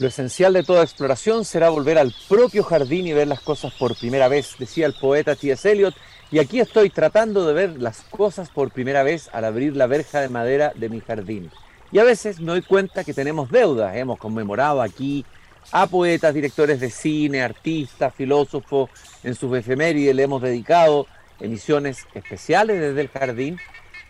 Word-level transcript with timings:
Lo 0.00 0.08
esencial 0.08 0.54
de 0.54 0.62
toda 0.62 0.82
exploración 0.82 1.44
será 1.44 1.68
volver 1.68 1.98
al 1.98 2.14
propio 2.26 2.64
jardín 2.64 3.06
y 3.06 3.12
ver 3.12 3.28
las 3.28 3.40
cosas 3.40 3.74
por 3.74 3.94
primera 3.94 4.28
vez, 4.28 4.54
decía 4.58 4.86
el 4.86 4.94
poeta 4.94 5.36
T.S. 5.36 5.70
Eliot, 5.70 5.94
y 6.30 6.38
aquí 6.38 6.58
estoy 6.58 6.88
tratando 6.88 7.46
de 7.46 7.52
ver 7.52 7.82
las 7.82 8.00
cosas 8.04 8.48
por 8.48 8.70
primera 8.70 9.02
vez 9.02 9.28
al 9.34 9.44
abrir 9.44 9.76
la 9.76 9.86
verja 9.86 10.22
de 10.22 10.30
madera 10.30 10.72
de 10.74 10.88
mi 10.88 11.02
jardín. 11.02 11.50
Y 11.92 11.98
a 11.98 12.04
veces 12.04 12.40
me 12.40 12.46
doy 12.46 12.62
cuenta 12.62 13.04
que 13.04 13.12
tenemos 13.12 13.50
deudas. 13.50 13.94
Hemos 13.94 14.18
conmemorado 14.18 14.80
aquí 14.80 15.26
a 15.70 15.86
poetas, 15.86 16.32
directores 16.32 16.80
de 16.80 16.88
cine, 16.88 17.42
artistas, 17.42 18.14
filósofos. 18.14 18.88
En 19.22 19.34
sus 19.34 19.54
efemérides 19.54 20.14
le 20.14 20.22
hemos 20.22 20.40
dedicado 20.40 21.08
emisiones 21.40 22.06
especiales 22.14 22.80
desde 22.80 23.02
el 23.02 23.08
jardín, 23.08 23.58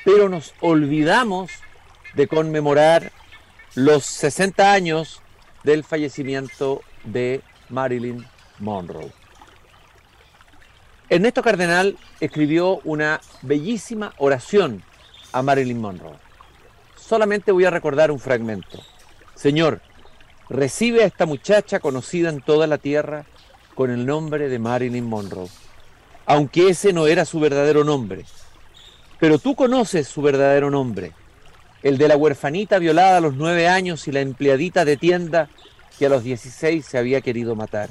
pero 0.04 0.28
nos 0.28 0.54
olvidamos 0.60 1.50
de 2.14 2.28
conmemorar 2.28 3.10
los 3.74 4.04
60 4.04 4.72
años 4.72 5.20
del 5.64 5.84
fallecimiento 5.84 6.82
de 7.04 7.42
Marilyn 7.68 8.26
Monroe. 8.58 9.12
Ernesto 11.08 11.42
Cardenal 11.42 11.98
escribió 12.20 12.80
una 12.84 13.20
bellísima 13.42 14.14
oración 14.18 14.82
a 15.32 15.42
Marilyn 15.42 15.80
Monroe. 15.80 16.16
Solamente 16.96 17.52
voy 17.52 17.64
a 17.64 17.70
recordar 17.70 18.10
un 18.10 18.20
fragmento. 18.20 18.78
Señor, 19.34 19.80
recibe 20.48 21.02
a 21.02 21.06
esta 21.06 21.26
muchacha 21.26 21.80
conocida 21.80 22.28
en 22.28 22.40
toda 22.40 22.66
la 22.66 22.78
tierra 22.78 23.24
con 23.74 23.90
el 23.90 24.06
nombre 24.06 24.48
de 24.48 24.58
Marilyn 24.58 25.08
Monroe, 25.08 25.48
aunque 26.26 26.68
ese 26.68 26.92
no 26.92 27.06
era 27.06 27.24
su 27.24 27.40
verdadero 27.40 27.82
nombre. 27.82 28.24
Pero 29.18 29.38
tú 29.38 29.54
conoces 29.54 30.06
su 30.06 30.22
verdadero 30.22 30.70
nombre 30.70 31.12
el 31.82 31.98
de 31.98 32.08
la 32.08 32.16
huerfanita 32.16 32.78
violada 32.78 33.18
a 33.18 33.20
los 33.20 33.34
nueve 33.34 33.68
años 33.68 34.06
y 34.08 34.12
la 34.12 34.20
empleadita 34.20 34.84
de 34.84 34.96
tienda 34.96 35.48
que 35.98 36.06
a 36.06 36.08
los 36.08 36.24
dieciséis 36.24 36.86
se 36.86 36.98
había 36.98 37.20
querido 37.20 37.54
matar, 37.54 37.90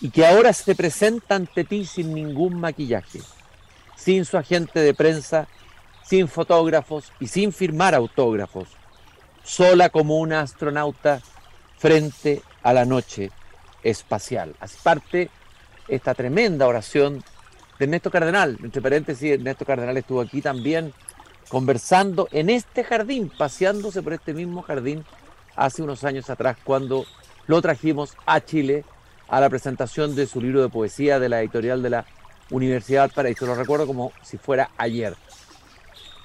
y 0.00 0.10
que 0.10 0.26
ahora 0.26 0.52
se 0.52 0.74
presenta 0.74 1.34
ante 1.34 1.64
ti 1.64 1.84
sin 1.84 2.14
ningún 2.14 2.60
maquillaje, 2.60 3.20
sin 3.96 4.24
su 4.24 4.36
agente 4.36 4.80
de 4.80 4.94
prensa, 4.94 5.48
sin 6.04 6.28
fotógrafos 6.28 7.12
y 7.20 7.26
sin 7.26 7.52
firmar 7.52 7.94
autógrafos, 7.94 8.68
sola 9.42 9.90
como 9.90 10.18
una 10.18 10.40
astronauta 10.40 11.20
frente 11.76 12.42
a 12.62 12.72
la 12.72 12.84
noche 12.84 13.30
espacial. 13.82 14.54
Así 14.60 14.76
parte 14.82 15.30
esta 15.88 16.14
tremenda 16.14 16.66
oración 16.66 17.22
de 17.78 17.84
Ernesto 17.84 18.10
Cardenal. 18.10 18.58
Entre 18.62 18.82
paréntesis, 18.82 19.32
Ernesto 19.32 19.64
Cardenal 19.64 19.96
estuvo 19.96 20.20
aquí 20.20 20.40
también 20.40 20.92
conversando 21.48 22.28
en 22.32 22.50
este 22.50 22.84
jardín, 22.84 23.30
paseándose 23.36 24.02
por 24.02 24.12
este 24.12 24.34
mismo 24.34 24.62
jardín 24.62 25.04
hace 25.56 25.82
unos 25.82 26.04
años 26.04 26.30
atrás 26.30 26.56
cuando 26.62 27.04
lo 27.46 27.60
trajimos 27.62 28.14
a 28.26 28.40
Chile 28.40 28.84
a 29.28 29.40
la 29.40 29.50
presentación 29.50 30.14
de 30.14 30.26
su 30.26 30.40
libro 30.40 30.62
de 30.62 30.68
poesía 30.68 31.18
de 31.18 31.28
la 31.28 31.40
editorial 31.40 31.82
de 31.82 31.90
la 31.90 32.06
Universidad 32.50 33.10
Paraíso. 33.12 33.46
Lo 33.46 33.54
recuerdo 33.54 33.86
como 33.86 34.12
si 34.22 34.38
fuera 34.38 34.70
ayer. 34.76 35.14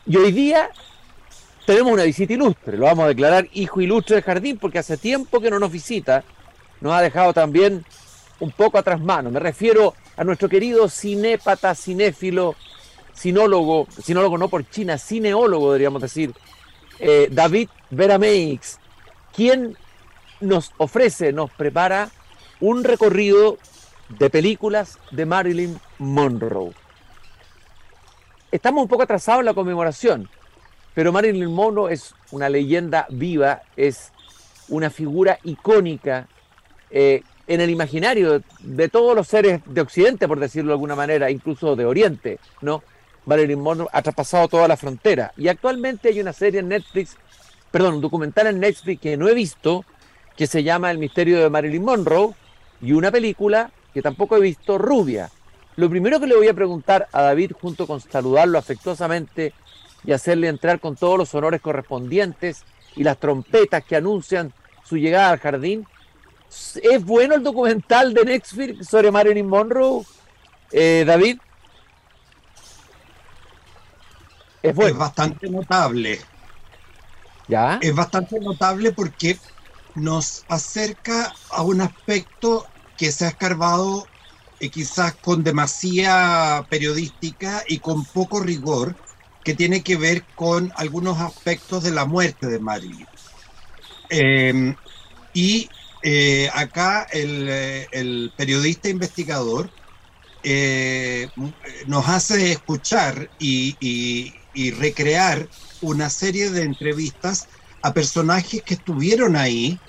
Y 0.06 0.18
hoy 0.18 0.32
día 0.32 0.70
tenemos 1.66 1.94
una 1.94 2.04
visita 2.04 2.34
ilustre, 2.34 2.78
lo 2.78 2.86
vamos 2.86 3.06
a 3.06 3.10
declarar 3.10 3.48
hijo 3.54 3.80
ilustre 3.80 4.16
del 4.16 4.24
jardín 4.24 4.58
porque 4.58 4.80
hace 4.80 4.98
tiempo 4.98 5.40
que 5.40 5.50
no 5.50 5.60
nos 5.60 5.72
visita, 5.72 6.24
nos 6.82 6.94
ha 6.94 7.02
dejado 7.02 7.34
también 7.34 7.86
un 8.40 8.52
poco 8.52 8.78
atrás 8.78 9.00
mano. 9.00 9.32
Me 9.32 9.40
refiero 9.40 9.94
a 10.18 10.24
nuestro 10.24 10.50
querido 10.50 10.90
cinépata, 10.90 11.74
cinéfilo, 11.74 12.56
sinólogo, 13.14 13.88
sinólogo 14.04 14.38
no 14.38 14.50
por 14.50 14.70
China, 14.70 14.98
cineólogo 14.98 15.68
deberíamos 15.72 16.02
decir, 16.02 16.34
eh, 17.00 17.28
David 17.32 17.70
Verameix, 17.90 18.80
quien 19.36 19.78
nos 20.42 20.72
ofrece, 20.78 21.32
nos 21.34 21.52
prepara 21.52 22.10
un 22.60 22.84
recorrido 22.84 23.58
de 24.10 24.30
películas 24.30 25.00
de 25.12 25.26
Marilyn 25.26 25.80
Monroe. 26.00 26.72
Estamos 28.52 28.84
un 28.84 28.88
poco 28.88 29.04
atrasados 29.04 29.40
en 29.40 29.48
la 29.48 29.54
conmemoración, 29.54 30.30
pero 30.94 31.12
Marilyn 31.12 31.52
Monroe 31.52 31.94
es 31.94 32.14
una 32.32 32.50
leyenda 32.50 33.08
viva, 33.10 33.64
es 33.76 34.12
una 34.70 34.90
figura 34.90 35.40
icónica 35.44 36.28
eh, 36.92 37.24
en 37.48 37.62
el 37.62 37.70
imaginario 37.70 38.42
de 38.60 38.90
todos 38.90 39.16
los 39.16 39.28
seres 39.28 39.62
de 39.66 39.82
Occidente, 39.82 40.28
por 40.28 40.40
decirlo 40.40 40.70
de 40.70 40.76
alguna 40.76 40.96
manera, 40.96 41.30
incluso 41.30 41.76
de 41.76 41.86
Oriente, 41.86 42.40
¿no? 42.62 42.84
Marilyn 43.26 43.60
Monroe 43.60 43.88
ha 43.92 44.02
traspasado 44.02 44.48
toda 44.48 44.68
la 44.68 44.78
frontera. 44.78 45.34
Y 45.38 45.48
actualmente 45.48 46.10
hay 46.10 46.20
una 46.20 46.34
serie 46.34 46.60
en 46.60 46.70
Netflix, 46.70 47.18
perdón, 47.72 47.96
un 47.96 48.02
documental 48.02 48.48
en 48.48 48.60
Netflix 48.60 49.02
que 49.02 49.18
no 49.18 49.28
he 49.28 49.34
visto, 49.34 49.86
que 50.36 50.48
se 50.48 50.64
llama 50.64 50.92
El 50.92 50.98
misterio 50.98 51.40
de 51.40 51.50
Marilyn 51.50 51.84
Monroe, 51.84 52.34
y 52.82 52.92
una 52.92 53.12
película 53.12 53.72
que 53.94 54.02
tampoco 54.02 54.38
he 54.38 54.42
visto, 54.42 54.78
Rubia. 54.78 55.30
Lo 55.76 55.90
primero 55.90 56.20
que 56.20 56.28
le 56.28 56.36
voy 56.36 56.48
a 56.48 56.54
preguntar 56.54 57.08
a 57.12 57.22
David, 57.22 57.54
junto 57.60 57.88
con 57.88 58.00
saludarlo 58.02 58.60
afectuosamente 58.60 59.54
y 60.04 60.12
hacerle 60.12 60.48
entrar 60.48 60.80
con 60.80 60.96
todos 60.96 61.18
los 61.18 61.34
honores 61.34 61.62
correspondientes 61.62 62.64
y 62.96 63.04
las 63.04 63.18
trompetas 63.18 63.84
que 63.84 63.96
anuncian 63.96 64.54
su 64.84 64.98
llegada 64.98 65.32
al 65.32 65.40
jardín, 65.40 65.88
¿es 66.50 67.04
bueno 67.04 67.36
el 67.36 67.44
documental 67.44 68.14
de 68.14 68.26
Netflix 68.26 68.88
sobre 68.88 69.12
Marilyn 69.12 69.48
Monroe, 69.48 70.04
eh, 70.72 71.04
David? 71.08 71.40
Es, 74.64 74.98
bastante 74.98 75.50
notable. 75.50 76.20
¿Ya? 77.50 77.80
Es 77.82 77.94
bastante 77.94 78.40
notable 78.40 78.94
porque 78.94 79.38
nos 79.96 80.46
acerca 80.48 81.34
a 81.52 81.64
un 81.64 81.82
aspecto 81.82 82.66
que 82.98 83.12
se 83.12 83.26
ha 83.26 83.30
escarbado 83.30 84.08
eh, 84.62 84.70
quizás 84.70 85.16
con 85.16 85.44
demasía 85.44 86.66
periodística 86.70 87.64
y 87.68 87.80
con 87.80 88.06
poco 88.06 88.40
rigor, 88.40 88.96
que 89.44 89.54
tiene 89.54 89.84
que 89.84 89.98
ver 89.98 90.24
con 90.36 90.72
algunos 90.78 91.20
aspectos 91.20 91.84
de 91.84 91.92
la 91.92 92.06
muerte 92.06 92.48
de 92.48 92.60
Marilyn. 92.60 93.08
Em, 94.10 94.74
y 95.34 95.70
eh, 96.02 96.50
acá 96.54 97.06
el, 97.12 97.48
eh, 97.50 97.90
el, 97.92 98.32
periodista 98.38 98.88
investigador 98.88 99.70
nos 101.88 102.08
hace 102.10 102.52
escuchar 102.52 103.30
y, 103.40 103.78
y 103.80 104.43
recrear 104.72 105.50
una 105.82 106.10
serie 106.10 106.50
de 106.50 106.64
entrevistas 106.64 107.48
a 107.82 107.94
personajes 107.94 108.64
que 108.64 108.76
estuvieron 108.76 109.36
ahí, 109.36 109.82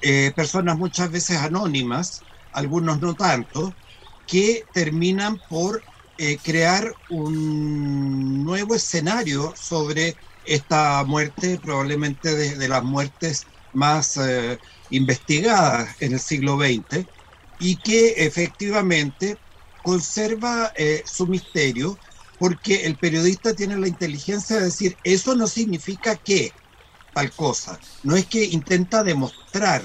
eh, 0.00 0.32
personas 0.36 0.76
muchas 0.78 1.10
veces 1.10 1.38
anónimas, 1.38 2.24
algunos 2.52 3.00
no 3.00 3.16
tanto, 3.16 3.76
que 4.26 4.68
terminan 4.72 5.40
por 5.48 5.84
eh, 6.18 6.38
crear 6.42 6.94
un 7.08 8.44
nuevo 8.44 8.74
escenario 8.74 9.54
sobre 9.56 10.18
esta 10.44 11.04
muerte, 11.04 11.58
probablemente 11.58 12.34
de, 12.34 12.68
las 12.68 12.84
muertes 12.84 13.46
más 13.72 14.16
eh, 14.16 14.60
investigadas 14.90 15.96
en 16.00 16.12
el 16.12 16.20
siglo 16.20 16.58
XX, 16.58 17.08
y 17.58 17.76
que 17.80 18.08
efectivamente 18.24 19.38
conserva 19.82 20.72
su 21.04 21.28
misterio 21.28 21.98
porque 22.42 22.86
el 22.86 22.98
periodista 22.98 23.54
tiene 23.54 23.76
la 23.78 23.86
inteligencia 23.86 24.56
de 24.56 24.64
decir, 24.64 24.98
eso 25.04 25.36
no 25.36 25.46
significa 25.46 26.16
que 26.16 26.56
tal 27.12 27.32
cosa. 27.32 27.78
No 28.02 28.16
es 28.16 28.26
que 28.26 28.42
intenta 28.46 29.04
demostrar, 29.04 29.84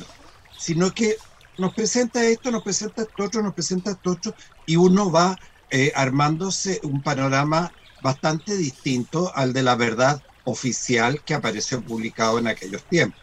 sino 0.56 0.92
que 0.92 1.18
nos 1.56 1.76
presenta 1.76 2.26
esto, 2.26 2.50
nos 2.50 2.64
presenta 2.64 3.04
esto 3.04 3.26
otro, 3.26 3.44
nos 3.44 3.54
presenta 3.54 3.92
esto 3.92 4.10
otro, 4.10 4.36
y 4.66 4.76
uno 4.76 5.12
va 5.12 5.38
eh, 5.70 5.92
armándose 5.94 6.80
un 6.82 7.04
panorama 7.04 7.76
bastante 8.00 8.58
distinto 8.58 9.32
al 9.36 9.54
de 9.54 9.62
la 9.62 9.76
verdad 9.76 10.24
oficial 10.42 11.22
que 11.24 11.36
apareció 11.36 11.86
publicado 11.86 12.40
en 12.40 12.48
aquellos 12.48 12.88
tiempos. 12.88 13.22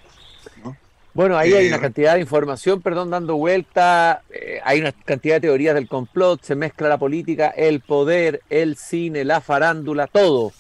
Bueno, 1.15 1.39
ahí 1.39 1.53
hay 1.53 1.69
una 1.69 1.77
eh, 1.77 1.81
cantidad 1.81 2.15
de 2.15 2.21
información, 2.21 2.83
perdón, 2.83 3.11
dando 3.11 3.37
vuelta, 3.37 4.23
eh, 4.31 4.61
hay 4.65 4.81
una 4.81 4.91
cantidad 4.91 5.37
de 5.37 5.43
teorías 5.43 5.77
del 5.77 5.87
complot, 5.87 6.43
se 6.43 6.57
mezcla 6.57 6.89
la 6.89 6.99
política, 6.99 7.55
el 7.57 7.81
poder, 7.81 8.43
el 8.51 8.77
cine, 8.77 9.25
la 9.25 9.41
farándula, 9.41 10.09
todo. 10.09 10.53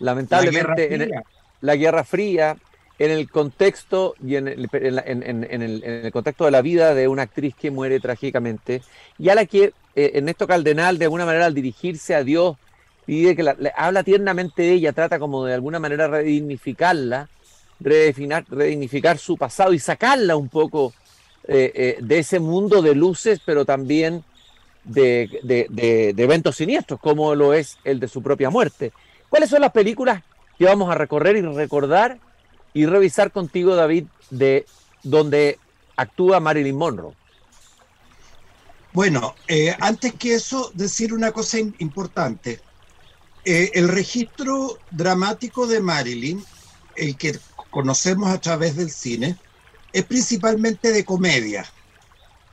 Lamentablemente, 0.00 0.90
la 0.90 0.96
Guerra, 0.96 1.22
la 1.60 1.76
Guerra 1.76 2.04
Fría, 2.04 2.56
en 2.98 3.12
el 3.12 3.30
contexto 3.30 4.14
y 4.22 4.34
en 4.34 4.48
el, 4.48 4.68
en, 4.72 5.62
el, 5.62 6.12
contexto 6.12 6.44
de 6.44 6.50
la 6.50 6.60
vida 6.60 6.92
de 6.92 7.06
una 7.06 7.22
actriz 7.22 7.54
que 7.54 7.70
muere 7.70 8.00
trágicamente, 8.00 8.82
y 9.16 9.28
a 9.28 9.36
la 9.36 9.46
que 9.46 9.72
eh, 9.94 10.12
Ernesto 10.14 10.48
Caldenal, 10.48 10.98
de 10.98 11.04
alguna 11.04 11.24
manera, 11.24 11.46
al 11.46 11.54
dirigirse 11.54 12.16
a 12.16 12.24
Dios, 12.24 12.56
pide 13.06 13.36
que 13.36 13.44
la, 13.44 13.56
habla 13.76 14.02
tiernamente 14.02 14.62
de 14.62 14.72
ella, 14.72 14.92
trata 14.92 15.20
como 15.20 15.44
de 15.44 15.54
alguna 15.54 15.78
manera 15.78 16.08
redignificarla 16.08 17.28
redefinir, 17.80 18.44
redignificar 18.48 19.18
su 19.18 19.36
pasado 19.36 19.72
y 19.72 19.78
sacarla 19.78 20.36
un 20.36 20.48
poco 20.48 20.92
eh, 21.48 21.72
eh, 21.74 21.98
de 22.00 22.18
ese 22.18 22.38
mundo 22.38 22.82
de 22.82 22.94
luces, 22.94 23.40
pero 23.44 23.64
también 23.64 24.22
de, 24.84 25.40
de, 25.42 26.14
eventos 26.16 26.56
siniestros, 26.56 27.00
como 27.00 27.34
lo 27.34 27.54
es 27.54 27.78
el 27.84 27.98
de 28.00 28.08
su 28.08 28.22
propia 28.22 28.50
muerte. 28.50 28.92
¿Cuáles 29.28 29.50
son 29.50 29.60
las 29.60 29.72
películas 29.72 30.22
que 30.58 30.66
vamos 30.66 30.90
a 30.90 30.94
recorrer 30.94 31.36
y 31.36 31.40
recordar 31.42 32.18
y 32.74 32.86
revisar 32.86 33.32
contigo, 33.32 33.74
David, 33.74 34.04
de 34.30 34.66
donde 35.02 35.58
actúa 35.96 36.40
Marilyn 36.40 36.76
Monroe. 36.76 37.14
Bueno, 38.92 39.34
eh, 39.48 39.74
antes 39.80 40.14
que 40.14 40.34
eso, 40.34 40.70
decir 40.74 41.14
una 41.14 41.32
cosa 41.32 41.58
importante. 41.58 42.60
El 43.44 43.88
registro 43.88 44.78
dramático 44.90 45.66
de 45.66 45.80
Marilyn, 45.80 46.44
el 46.96 47.16
que 47.16 47.38
conocemos 47.70 48.28
a 48.28 48.40
través 48.40 48.76
del 48.76 48.90
cine, 48.90 49.38
es 49.92 50.04
principalmente 50.04 50.92
de 50.92 51.04
comedia. 51.04 51.64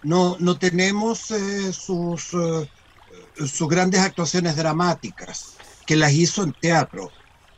No, 0.03 0.37
no 0.39 0.57
tenemos 0.57 1.31
eh, 1.31 1.73
sus, 1.73 2.35
sus 3.35 3.67
grandes 3.67 4.01
actuaciones 4.01 4.55
dramáticas, 4.55 5.57
que 5.85 5.95
las 5.95 6.13
hizo 6.13 6.43
en 6.43 6.53
teatro, 6.53 7.11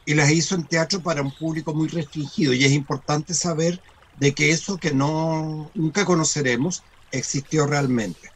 y 0.05 0.13
las 0.13 0.31
hizo 0.31 0.55
en 0.55 0.65
teatro 0.65 1.01
para 1.01 1.21
un 1.21 1.31
público 1.31 1.73
muy 1.73 1.87
restringido, 1.87 2.53
y 2.53 2.63
es 2.63 2.71
importante 2.71 3.33
saber 3.33 3.81
de 4.19 4.33
que 4.33 4.51
eso 4.51 4.79
que 4.79 4.93
no 4.93 5.71
nunca 5.75 6.05
conoceremos 6.05 6.83
existió 7.11 7.65
realmente. 7.65 8.31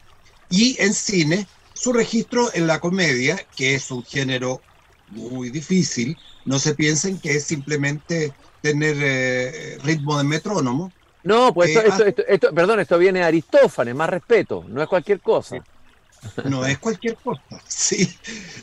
Y 0.48 0.80
en 0.80 0.94
cine, 0.94 1.48
su 1.74 1.92
registro 1.92 2.50
en 2.54 2.66
la 2.66 2.80
comedia, 2.80 3.36
que 3.56 3.74
es 3.74 3.90
un 3.90 4.04
género 4.04 4.62
muy 5.08 5.50
difícil, 5.50 6.16
no 6.44 6.58
se 6.58 6.74
piensen 6.74 7.18
que 7.20 7.36
es 7.36 7.44
simplemente 7.44 8.34
tener 8.64 8.96
eh, 8.98 9.78
ritmo 9.84 10.16
de 10.16 10.24
metrónomo. 10.24 10.90
No, 11.22 11.52
pues 11.52 11.76
esto, 11.76 12.24
esto, 12.26 12.54
perdón, 12.54 12.80
esto 12.80 12.96
viene 12.96 13.18
de 13.18 13.26
Aristófanes, 13.26 13.94
más 13.94 14.08
respeto, 14.08 14.64
no 14.66 14.82
es 14.82 14.88
cualquier 14.88 15.20
cosa. 15.20 15.62
No 16.46 16.64
es 16.64 16.78
cualquier 16.78 17.16
cosa, 17.16 17.42
sí. 17.68 18.08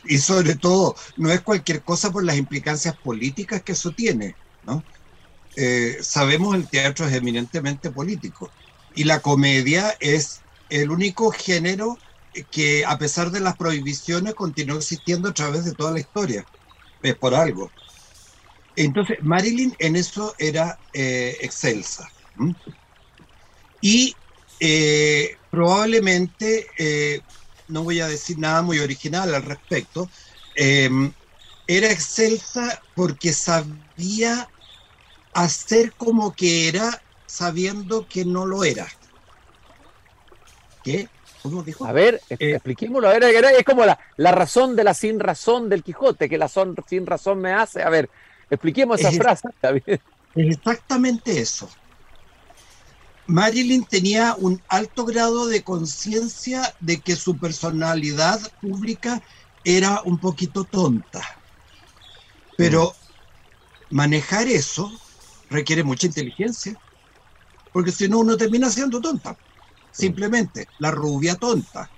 Y 0.06 0.18
sobre 0.18 0.56
todo, 0.56 0.96
no 1.16 1.30
es 1.30 1.42
cualquier 1.42 1.82
cosa 1.82 2.10
por 2.10 2.24
las 2.24 2.36
implicancias 2.36 2.96
políticas 2.96 3.62
que 3.62 3.72
eso 3.72 3.92
tiene, 3.92 4.34
¿no? 4.64 4.82
Eh, 5.54 5.98
sabemos 6.00 6.56
el 6.56 6.68
teatro 6.68 7.06
es 7.06 7.14
eminentemente 7.14 7.92
político 7.92 8.50
y 8.96 9.04
la 9.04 9.20
comedia 9.20 9.94
es 10.00 10.40
el 10.68 10.90
único 10.90 11.30
género 11.30 11.96
que 12.50 12.84
a 12.84 12.98
pesar 12.98 13.30
de 13.30 13.38
las 13.38 13.56
prohibiciones 13.56 14.34
continuó 14.34 14.78
existiendo 14.78 15.28
a 15.28 15.34
través 15.34 15.64
de 15.64 15.74
toda 15.76 15.92
la 15.92 16.00
historia. 16.00 16.44
Es 17.02 17.14
por 17.14 17.36
algo. 17.36 17.70
Entonces, 18.76 19.18
Marilyn 19.22 19.74
en 19.78 19.96
eso 19.96 20.34
era 20.38 20.78
eh, 20.92 21.36
excelsa. 21.40 22.08
Y 23.80 24.16
eh, 24.60 25.36
probablemente, 25.50 26.66
eh, 26.78 27.20
no 27.68 27.82
voy 27.82 28.00
a 28.00 28.08
decir 28.08 28.38
nada 28.38 28.62
muy 28.62 28.78
original 28.78 29.34
al 29.34 29.42
respecto, 29.42 30.08
em, 30.54 31.12
era 31.66 31.90
excelsa 31.90 32.82
porque 32.94 33.32
sabía 33.32 34.48
hacer 35.34 35.92
como 35.94 36.32
que 36.34 36.68
era 36.68 37.02
sabiendo 37.26 38.06
que 38.06 38.24
no 38.24 38.46
lo 38.46 38.64
era. 38.64 38.86
¿Qué? 40.84 41.08
¿Cómo 41.42 41.62
dijo? 41.62 41.84
A 41.84 41.92
ver, 41.92 42.20
eh, 42.30 42.52
expliquémoslo. 42.52 43.08
A 43.08 43.18
ver, 43.18 43.24
es 43.24 43.64
como 43.64 43.84
la, 43.84 43.98
la, 44.16 44.32
razón 44.32 44.76
de 44.76 44.84
la 44.84 44.94
sin 44.94 45.18
razón 45.18 45.68
del 45.68 45.82
Quijote, 45.82 46.28
que 46.28 46.38
la 46.38 46.48
son, 46.48 46.74
sin 46.86 47.06
razón 47.06 47.40
me 47.40 47.52
hace. 47.52 47.82
A 47.82 47.90
ver, 47.90 48.08
expliquemos 48.50 49.00
esa 49.00 49.12
frase. 49.12 49.48
Es 49.64 50.00
exactamente 50.34 51.40
eso. 51.40 51.68
Marilyn 53.26 53.84
tenía 53.84 54.34
un 54.38 54.60
alto 54.68 55.04
grado 55.04 55.46
de 55.46 55.62
conciencia 55.62 56.74
de 56.80 57.00
que 57.00 57.16
su 57.16 57.38
personalidad 57.38 58.40
pública 58.60 59.22
era 59.64 60.02
un 60.02 60.18
poquito 60.18 60.64
tonta. 60.64 61.22
Pero 62.56 62.90
mm. 63.90 63.94
manejar 63.96 64.48
eso 64.48 64.92
requiere 65.50 65.84
mucha 65.84 66.06
inteligencia, 66.06 66.78
porque 67.72 67.92
si 67.92 68.08
no 68.08 68.18
uno 68.18 68.36
termina 68.36 68.70
siendo 68.70 69.00
tonta 69.00 69.36
simplemente 69.92 70.68
la 70.78 70.90
rubia 70.90 71.36
tonta. 71.36 71.90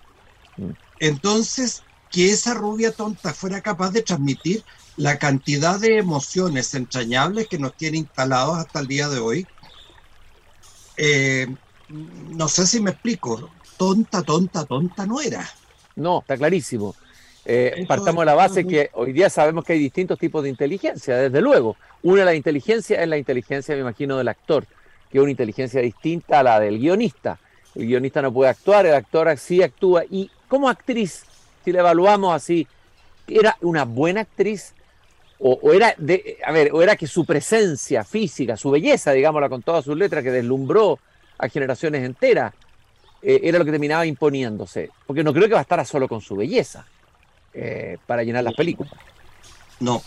Mm. 0.57 0.71
Entonces, 0.99 1.83
que 2.11 2.31
esa 2.31 2.55
rubia 2.55 2.93
tonta 2.93 3.33
fuera 3.33 3.61
capaz 3.61 3.91
de 3.91 4.03
transmitir 4.03 4.65
la 4.97 5.19
cantidad 5.19 5.79
de 5.81 5.99
emociones 5.99 6.75
entrañables 6.75 7.49
que 7.49 7.59
nos 7.59 7.75
tiene 7.75 7.99
instalados 7.99 8.59
hasta 8.59 8.81
el 8.81 8.87
día 8.87 9.09
de 9.09 9.19
hoy, 9.19 9.47
eh, 10.97 11.47
no 11.89 12.49
sé 12.49 12.67
si 12.67 12.81
me 12.81 12.91
explico, 12.91 13.51
tonta, 13.77 14.23
tonta, 14.23 14.65
tonta 14.65 15.07
no 15.07 15.21
era. 15.21 15.49
No, 15.97 16.21
está 16.21 16.37
clarísimo. 16.37 16.95
Eh, 17.45 17.85
partamos 17.87 18.23
de 18.23 18.27
la 18.27 18.35
base 18.35 18.67
que 18.67 18.91
hoy 18.95 19.13
día 19.13 19.29
sabemos 19.29 19.65
que 19.65 19.75
hay 19.75 19.79
distintos 19.79 20.19
tipos 20.19 20.43
de 20.43 20.49
inteligencia, 20.49 21.17
desde 21.17 21.41
luego. 21.41 21.77
Una 22.03 22.21
de 22.21 22.25
las 22.27 22.35
inteligencias 22.37 23.01
es 23.01 23.09
la 23.09 23.19
inteligencia, 23.19 23.75
me 23.75 23.83
imagino, 23.83 24.17
del 24.17 24.29
actor, 24.29 24.67
que 25.11 25.19
es 25.19 25.23
una 25.23 25.31
inteligencia 25.31 25.81
distinta 25.81 26.41
a 26.41 26.43
la 26.43 26.61
del 26.61 26.79
guionista 26.79 27.39
el 27.75 27.87
guionista 27.87 28.23
no 28.23 28.33
puede 28.33 28.51
actuar, 28.51 28.87
el 28.87 28.95
actor 28.95 29.37
sí 29.37 29.63
actúa. 29.63 30.05
Y 30.09 30.31
como 30.49 30.69
actriz, 30.69 31.25
si 31.65 31.73
la 31.73 31.81
evaluamos 31.81 32.35
así, 32.35 32.67
¿era 33.27 33.57
una 33.61 33.85
buena 33.85 34.23
actriz? 34.23 34.75
O, 35.47 35.73
era 35.73 35.95
de, 35.99 36.39
a 36.45 36.53
ver, 36.53 36.71
o 36.73 36.81
era 36.81 36.97
que 36.97 37.07
su 37.07 37.27
presencia 37.27 38.03
física, 38.03 38.57
su 38.57 38.71
belleza, 38.71 39.13
digámosla 39.13 39.51
con 39.51 39.63
todas 39.63 39.85
sus 39.85 39.97
letras, 39.97 40.25
que 40.25 40.31
deslumbró 40.31 40.99
a 41.37 41.49
generaciones 41.49 42.03
enteras, 42.03 42.55
eh, 43.21 43.41
era 43.43 43.59
lo 43.59 43.65
que 43.67 43.71
terminaba 43.71 44.07
imponiéndose. 44.07 44.91
Porque 45.07 45.23
no 45.23 45.35
creo 45.35 45.47
que 45.47 45.55
bastara 45.55 45.85
solo 45.85 46.09
con 46.09 46.23
su 46.23 46.35
belleza 46.35 46.87
eh, 47.53 47.99
para 48.07 48.23
llenar 48.23 48.43
las 48.43 48.55
películas. 48.55 48.95
No, 49.81 50.03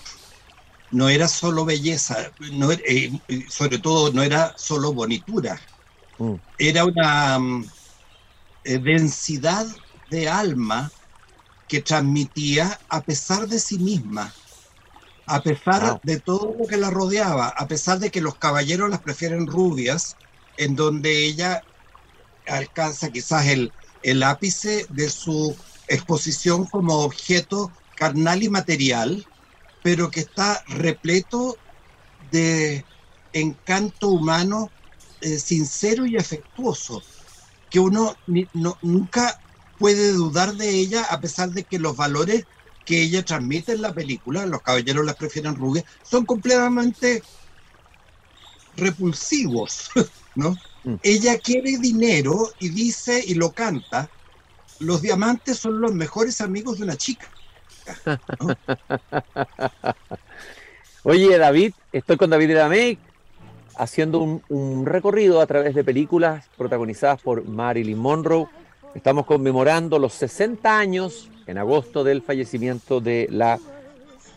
no 0.89 1.07
era 1.07 1.27
solo 1.27 1.65
belleza, 1.65 2.31
no, 2.53 2.71
eh, 2.71 3.11
sobre 3.47 3.77
todo 3.77 4.11
no 4.11 4.23
era 4.23 4.57
solo 4.57 4.91
bonitura 4.91 5.59
Mm. 6.17 6.33
Era 6.57 6.85
una 6.85 7.39
mm, 7.39 7.65
densidad 8.63 9.67
de 10.09 10.27
alma 10.27 10.91
que 11.67 11.81
transmitía 11.81 12.79
a 12.89 13.01
pesar 13.01 13.47
de 13.47 13.59
sí 13.59 13.77
misma, 13.77 14.33
a 15.27 15.43
pesar 15.43 15.99
de 16.03 16.21
todo 16.21 16.55
lo 16.59 16.67
que 16.67 16.77
la 16.77 16.89
rodeaba, 16.89 17.49
a 17.49 17.67
pesar 17.67 17.99
de 17.99 18.11
que 18.11 18.21
los 18.21 18.37
caballeros 18.37 18.89
las 18.89 19.01
prefieren 19.01 19.47
rubias, 19.47 20.17
en 20.55 20.75
donde 20.75 21.25
ella 21.25 21.65
alcanza 22.45 23.11
quizás 23.11 23.47
el, 23.47 23.75
el 24.01 24.23
ápice 24.23 24.87
de 24.89 25.09
su 25.09 25.57
exposición 25.87 26.65
como 26.67 26.99
objeto 27.01 27.73
carnal 27.95 28.43
y 28.43 28.49
material, 28.49 29.27
pero 29.81 30.11
que 30.11 30.21
está 30.21 30.63
repleto 30.67 31.59
de 32.19 32.87
encanto 33.33 34.09
humano 34.09 34.73
eh, 35.21 35.39
sincero 35.39 36.05
y 36.05 36.17
afectuoso, 36.17 37.03
que 37.69 37.79
uno 37.79 38.15
nunca 38.81 39.41
puede 39.77 40.13
dudar 40.13 40.55
de 40.55 40.69
ella 40.69 41.03
a 41.03 41.19
pesar 41.19 41.51
de 41.51 41.65
que 41.65 41.79
los 41.79 41.95
valores 41.97 42.47
que 42.87 43.03
ella 43.03 43.23
transmite 43.23 43.73
en 43.73 43.81
la 43.81 43.93
película, 43.93 44.45
los 44.45 44.61
caballeros 44.61 45.05
las 45.05 45.17
prefieren 45.17 45.55
rubias, 45.55 45.83
son 46.03 46.25
completamente 46.25 47.21
repulsivos, 48.77 49.89
¿no? 50.35 50.55
Mm. 50.85 50.95
Ella 51.03 51.37
quiere 51.37 51.77
dinero 51.79 52.49
y 52.59 52.69
dice 52.69 53.21
y 53.27 53.33
lo 53.33 53.51
canta, 53.51 54.09
los 54.79 55.01
diamantes 55.01 55.57
son 55.57 55.81
los 55.81 55.93
mejores 55.93 56.39
amigos 56.39 56.77
de 56.77 56.85
una 56.85 56.95
chica. 56.95 57.27
Oye, 61.03 61.37
David, 61.37 61.73
estoy 61.91 62.15
con 62.15 62.29
David 62.29 62.55
Make 62.55 62.99
haciendo 63.75 64.41
un, 64.47 64.85
recorrido 64.85 65.41
a 65.41 65.45
través 65.45 65.75
de 65.75 65.83
películas 65.83 66.45
protagonizadas 66.57 67.21
por 67.21 67.45
Marilyn 67.45 67.97
Monroe. 67.97 68.47
Estamos 68.95 69.25
conmemorando 69.25 69.99
los 69.99 70.13
60 70.13 70.77
años 70.77 71.29
en 71.45 71.57
agosto 71.57 72.03
del 72.03 72.21
fallecimiento 72.21 72.99
de 72.99 73.27
la 73.31 73.59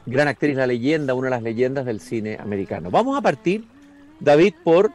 gran 0.07 0.29
actriz, 0.29 0.57
la 0.57 0.67
leyenda, 0.67 1.15
una 1.15 1.27
de 1.27 1.31
las 1.31 1.43
leyendas 1.43 1.87
del 1.87 2.01
cine 2.01 2.37
americano. 2.41 2.91
Vamos 2.91 3.17
a 3.17 3.21
partir, 3.21 3.65
David, 4.19 4.55
por 4.63 4.93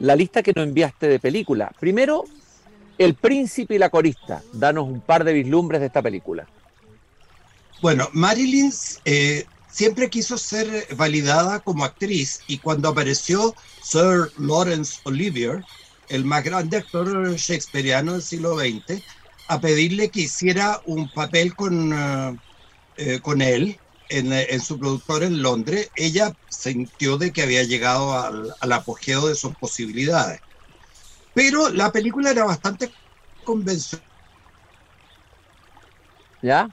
la 0.00 0.16
lista 0.16 0.42
que 0.42 0.52
nos 0.54 0.66
enviaste 0.66 1.08
de 1.08 1.18
película. 1.18 1.72
Primero, 1.78 2.24
El 2.98 3.14
Príncipe 3.14 3.74
y 3.74 3.78
la 3.78 3.90
Corista. 3.90 4.42
Danos 4.52 4.86
un 4.86 5.00
par 5.00 5.24
de 5.24 5.32
vislumbres 5.32 5.80
de 5.80 5.86
esta 5.86 6.02
película. 6.02 6.46
Bueno, 7.80 8.08
Marilyn 8.12 8.72
eh, 9.04 9.44
siempre 9.68 10.08
quiso 10.08 10.38
ser 10.38 10.86
validada 10.96 11.60
como 11.60 11.84
actriz 11.84 12.40
y 12.46 12.58
cuando 12.58 12.88
apareció 12.88 13.54
Sir 13.82 14.32
Lawrence 14.38 15.00
Olivier, 15.04 15.62
el 16.08 16.24
más 16.24 16.44
grande 16.44 16.76
actor 16.76 17.34
shakespeariano 17.36 18.12
del 18.12 18.22
siglo 18.22 18.58
XX, 18.58 19.02
a 19.48 19.60
pedirle 19.60 20.10
que 20.10 20.22
hiciera 20.22 20.80
un 20.84 21.08
papel 21.08 21.54
con, 21.54 21.92
eh, 21.92 22.38
eh, 22.96 23.20
con 23.20 23.42
él 23.42 23.78
en, 24.08 24.60
su 24.60 24.78
productor 24.78 25.24
en 25.24 25.42
Londres, 25.42 25.90
ella 25.96 26.32
sintió 26.48 27.18
de 27.18 27.32
que 27.32 27.42
había 27.42 27.64
llegado 27.64 28.12
al, 28.18 28.54
al 28.60 28.72
apogeo 28.72 29.26
de 29.26 29.34
sus 29.34 29.54
posibilidades. 29.56 30.40
Pero 31.34 31.68
la 31.70 31.90
película 31.92 32.30
era 32.30 32.44
bastante 32.44 32.92
convencional. 33.44 34.06
¿Ya? 36.40 36.70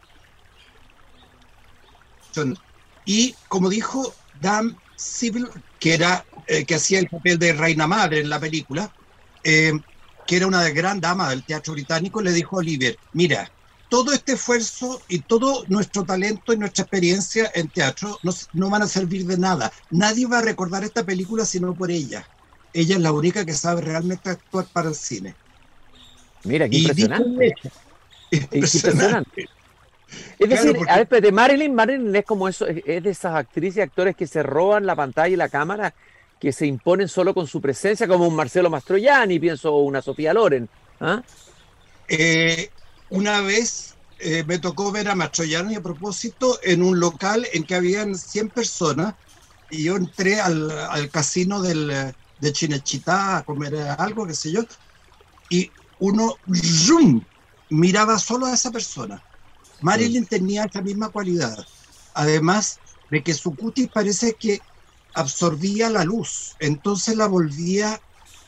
Y 3.05 3.35
como 3.47 3.69
dijo 3.69 4.13
Dan 4.39 4.75
Civil, 4.95 5.47
que, 5.79 5.93
era, 5.93 6.25
eh, 6.47 6.65
que 6.65 6.75
hacía 6.75 6.99
el 6.99 7.09
papel 7.09 7.37
de 7.39 7.53
Reina 7.53 7.87
Madre 7.87 8.21
en 8.21 8.29
la 8.29 8.39
película, 8.39 8.93
eh, 9.43 9.73
que 10.25 10.37
era 10.37 10.47
una 10.47 10.67
gran 10.69 11.01
dama 11.01 11.29
del 11.29 11.43
teatro 11.43 11.73
británico, 11.73 12.21
le 12.21 12.31
dijo 12.31 12.55
a 12.55 12.59
Olivier, 12.59 12.97
mira, 13.13 13.51
todo 13.89 14.11
este 14.11 14.33
esfuerzo 14.33 15.01
y 15.07 15.19
todo 15.19 15.65
nuestro 15.67 16.03
talento 16.03 16.53
y 16.53 16.57
nuestra 16.57 16.83
experiencia 16.83 17.51
en 17.53 17.67
teatro 17.67 18.17
no, 18.23 18.33
no, 18.53 18.69
van 18.69 18.81
a 18.81 18.87
servir 18.87 19.25
de 19.25 19.37
nada. 19.37 19.71
Nadie 19.91 20.25
va 20.25 20.39
a 20.39 20.41
recordar 20.41 20.83
esta 20.83 21.03
película 21.05 21.45
sino 21.45 21.75
por 21.75 21.91
ella. 21.91 22.27
Ella 22.73 22.95
es 22.95 23.01
la 23.01 23.11
única 23.11 23.45
que 23.45 23.53
sabe 23.53 23.81
realmente 23.81 24.31
actuar 24.31 24.65
para 24.73 24.89
el 24.89 24.95
cine. 24.95 25.35
Mira, 26.43 26.67
qué 26.67 26.77
impresionante. 26.79 27.53
impresionante. 28.31 29.49
Es 30.39 30.49
decir, 30.49 30.77
a 30.89 30.97
ver, 30.97 31.21
de 31.21 31.31
Marilyn, 31.31 31.73
Marilyn 31.73 32.15
es 32.15 32.25
como 32.25 32.47
eso, 32.47 32.67
es 32.67 33.03
de 33.03 33.09
esas 33.09 33.35
actrices 33.35 33.77
y 33.77 33.81
actores 33.81 34.15
que 34.15 34.27
se 34.27 34.43
roban 34.43 34.85
la 34.85 34.95
pantalla 34.95 35.33
y 35.33 35.35
la 35.35 35.49
cámara, 35.49 35.93
que 36.43 36.51
se 36.51 36.65
imponen 36.65 37.07
solo 37.07 37.33
con 37.33 37.47
su 37.47 37.61
presencia, 37.61 38.05
como 38.05 38.27
un 38.27 38.35
Marcelo 38.35 38.69
Mastroianni, 38.69 39.39
pienso, 39.39 39.73
o 39.73 39.83
una 39.83 40.01
Sofía 40.01 40.33
Loren. 40.33 40.67
¿ah? 40.99 41.23
Eh, 42.09 42.69
una 43.11 43.39
vez 43.39 43.95
eh, 44.19 44.43
me 44.45 44.59
tocó 44.59 44.91
ver 44.91 45.07
a 45.07 45.15
Mastroianni 45.15 45.75
a 45.75 45.81
propósito 45.81 46.59
en 46.61 46.83
un 46.83 46.99
local 46.99 47.47
en 47.53 47.63
que 47.63 47.75
habían 47.75 48.15
100 48.17 48.49
personas 48.49 49.15
y 49.71 49.85
yo 49.85 49.95
entré 49.95 50.41
al, 50.41 50.69
al 50.69 51.09
casino 51.09 51.61
del, 51.61 52.13
de 52.41 52.51
Chinechita 52.51 53.37
a 53.37 53.43
comer 53.43 53.77
algo, 53.97 54.27
qué 54.27 54.33
sé 54.33 54.51
yo, 54.51 54.63
y 55.47 55.71
uno 55.99 56.35
zoom, 56.53 57.21
miraba 57.69 58.19
solo 58.19 58.47
a 58.47 58.53
esa 58.53 58.69
persona 58.69 59.23
Marilyn 59.79 60.25
tenía 60.25 60.65
esa 60.65 60.81
misma 60.81 61.07
cualidad, 61.07 61.65
además 62.13 62.81
de 63.09 63.23
que 63.23 63.33
su 63.33 63.55
cutis 63.55 63.87
parece 63.87 64.33
que 64.33 64.59
absorbía 65.13 65.89
la 65.89 66.03
luz, 66.03 66.55
entonces 66.59 67.15
la 67.15 67.27
volvía 67.27 67.99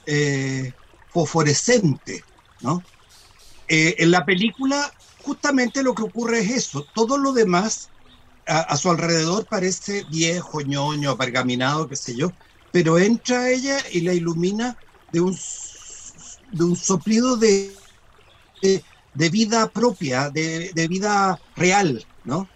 eh, 0.05 0.73
fosforescente, 1.09 2.23
¿no? 2.61 2.83
Eh, 3.67 3.95
en 3.99 4.11
la 4.11 4.25
película 4.25 4.93
justamente 5.23 5.81
lo 5.81 5.95
que 5.95 6.03
ocurre 6.03 6.39
es 6.39 6.51
eso, 6.51 6.85
todo 6.93 7.17
lo 7.17 7.33
demás 7.33 7.89
a, 8.47 8.77
su 8.77 8.91
alrededor 8.91 9.47
parece 9.47 10.05
viejo, 10.11 10.61
ñoño, 10.61 11.17
pergaminado, 11.17 11.89
qué 11.89 11.95
sé 11.95 12.15
yo, 12.15 12.31
pero 12.71 12.99
entra 12.99 13.49
ella 13.49 13.77
y 13.91 14.01
la 14.01 14.13
ilumina 14.13 14.77
de 15.11 15.21
un, 15.21 15.35
de 16.51 16.63
un 16.63 16.75
soplido 16.75 17.37
de 17.37 17.75
de 19.15 19.29
vida 19.29 19.69
propia, 19.69 20.29
de, 20.29 20.87
vida 20.87 21.39
real, 21.55 22.05
¿no? 22.25 22.47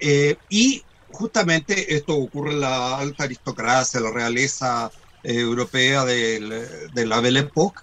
Eh, 0.00 0.36
y 0.48 0.82
justamente 1.16 1.96
esto 1.96 2.16
ocurre 2.16 2.52
en 2.52 2.60
la 2.60 2.98
alta 2.98 3.24
aristocracia, 3.24 4.00
la 4.00 4.10
realeza 4.10 4.90
eh, 5.22 5.40
europea 5.40 6.04
de, 6.04 6.88
de, 6.92 7.06
la 7.06 7.20
Belle 7.20 7.40
Époque, 7.40 7.82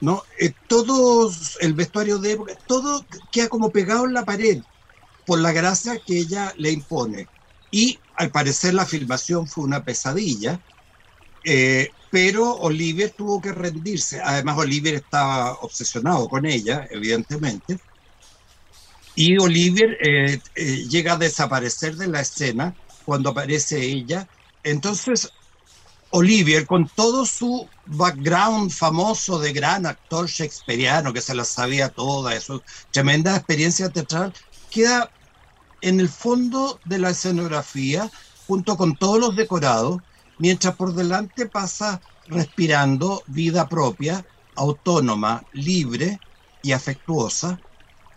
¿no? 0.00 0.22
Eh, 0.38 0.54
el 1.60 1.74
vestuario 1.74 2.18
de 2.18 2.38
todo 2.66 3.06
queda 3.30 3.48
como 3.48 3.72
pegado 3.72 4.06
en 4.06 4.14
la 4.14 4.24
pared 4.24 4.62
por 5.26 5.38
la 5.38 5.52
gracia 5.52 6.00
que 6.04 6.18
ella 6.18 6.52
le 6.56 6.72
impone. 6.72 7.28
Y 7.70 8.00
al 8.16 8.30
parecer 8.30 8.74
la 8.74 8.86
filmación 8.86 9.46
fue 9.46 9.64
una 9.64 9.84
pesadilla, 9.84 10.60
pero 12.10 12.56
Oliver 12.56 13.10
tuvo 13.16 13.40
que 13.40 13.52
rendirse. 13.52 14.20
Además, 14.22 14.58
Oliver 14.58 14.94
estaba 14.94 15.54
obsesionado 15.62 16.28
con 16.28 16.44
ella, 16.44 16.86
evidentemente. 16.90 17.78
Y 19.14 19.38
Oliver 19.38 19.98
eh, 20.00 20.40
eh, 20.54 20.76
llega 20.88 21.14
a 21.14 21.18
desaparecer 21.18 21.96
de 21.96 22.08
la 22.08 22.20
escena 22.20 22.76
cuando 23.04 23.30
aparece 23.30 23.80
ella. 23.80 24.28
Entonces, 24.62 25.28
Olivier, 26.10 26.66
con 26.66 26.88
todo 26.94 27.24
su 27.26 27.68
background 27.84 28.70
famoso 28.70 29.38
de 29.38 29.52
gran 29.52 29.86
actor 29.86 30.28
shakespeariano, 30.28 31.12
que 31.12 31.20
se 31.22 31.34
la 31.34 31.44
sabía 31.44 31.88
toda, 31.88 32.38
su 32.40 32.62
tremenda 32.90 33.36
experiencia 33.36 33.90
teatral, 33.90 34.32
queda 34.70 35.10
en 35.80 36.00
el 36.00 36.08
fondo 36.08 36.80
de 36.84 36.98
la 36.98 37.10
escenografía, 37.10 38.10
junto 38.46 38.76
con 38.76 38.96
todos 38.96 39.18
los 39.18 39.36
decorados, 39.36 40.00
mientras 40.38 40.76
por 40.76 40.94
delante 40.94 41.48
pasa 41.48 42.00
respirando 42.26 43.22
vida 43.26 43.68
propia, 43.68 44.26
autónoma, 44.54 45.42
libre 45.52 46.20
y 46.62 46.72
afectuosa, 46.72 47.62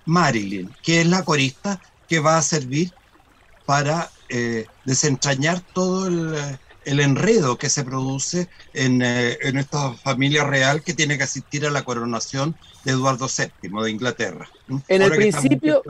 Marilyn, 0.06 0.70
que 0.84 1.02
es 1.02 1.08
la 1.08 1.24
corista 1.24 1.82
que 2.08 2.20
va 2.20 2.38
a 2.38 2.42
servir 2.42 2.92
para 3.66 4.10
eh, 4.30 4.66
desentrañar 4.86 5.62
todo 5.62 6.08
el, 6.08 7.00
enredo 7.00 7.58
que 7.58 7.70
se 7.70 7.84
produce 7.84 8.48
en, 8.74 9.02
eh, 9.02 9.38
en, 9.42 9.58
esta 9.58 9.94
familia 9.94 10.44
real 10.44 10.84
que 10.84 10.94
tiene 10.94 11.18
que 11.18 11.24
asistir 11.24 11.66
a 11.66 11.72
la 11.72 11.84
coronación 11.84 12.56
de 12.84 12.92
Eduardo 12.92 13.28
VII 13.28 13.84
de 13.84 13.92
Inglaterra. 13.92 14.48
En 14.88 15.02
el 15.02 15.12
principio, 15.12 15.82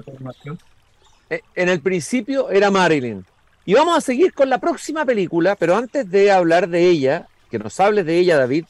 eh, 1.29 1.41
en 1.55 1.69
el 1.69 1.81
principio 1.81 2.49
era 2.49 2.71
Marilyn. 2.71 3.25
Y 3.65 3.73
vamos 3.73 3.97
a 3.97 4.01
seguir 4.01 4.33
con 4.33 4.49
la 4.49 4.59
próxima 4.59 5.05
película, 5.05 5.55
pero 5.55 5.75
antes 5.75 6.09
de 6.09 6.31
hablar 6.31 6.69
de 6.69 6.87
ella, 6.87 7.27
que 7.49 7.59
nos 7.59 7.79
hables 7.79 8.05
de 8.05 8.19
ella, 8.19 8.37
David, 8.37 8.65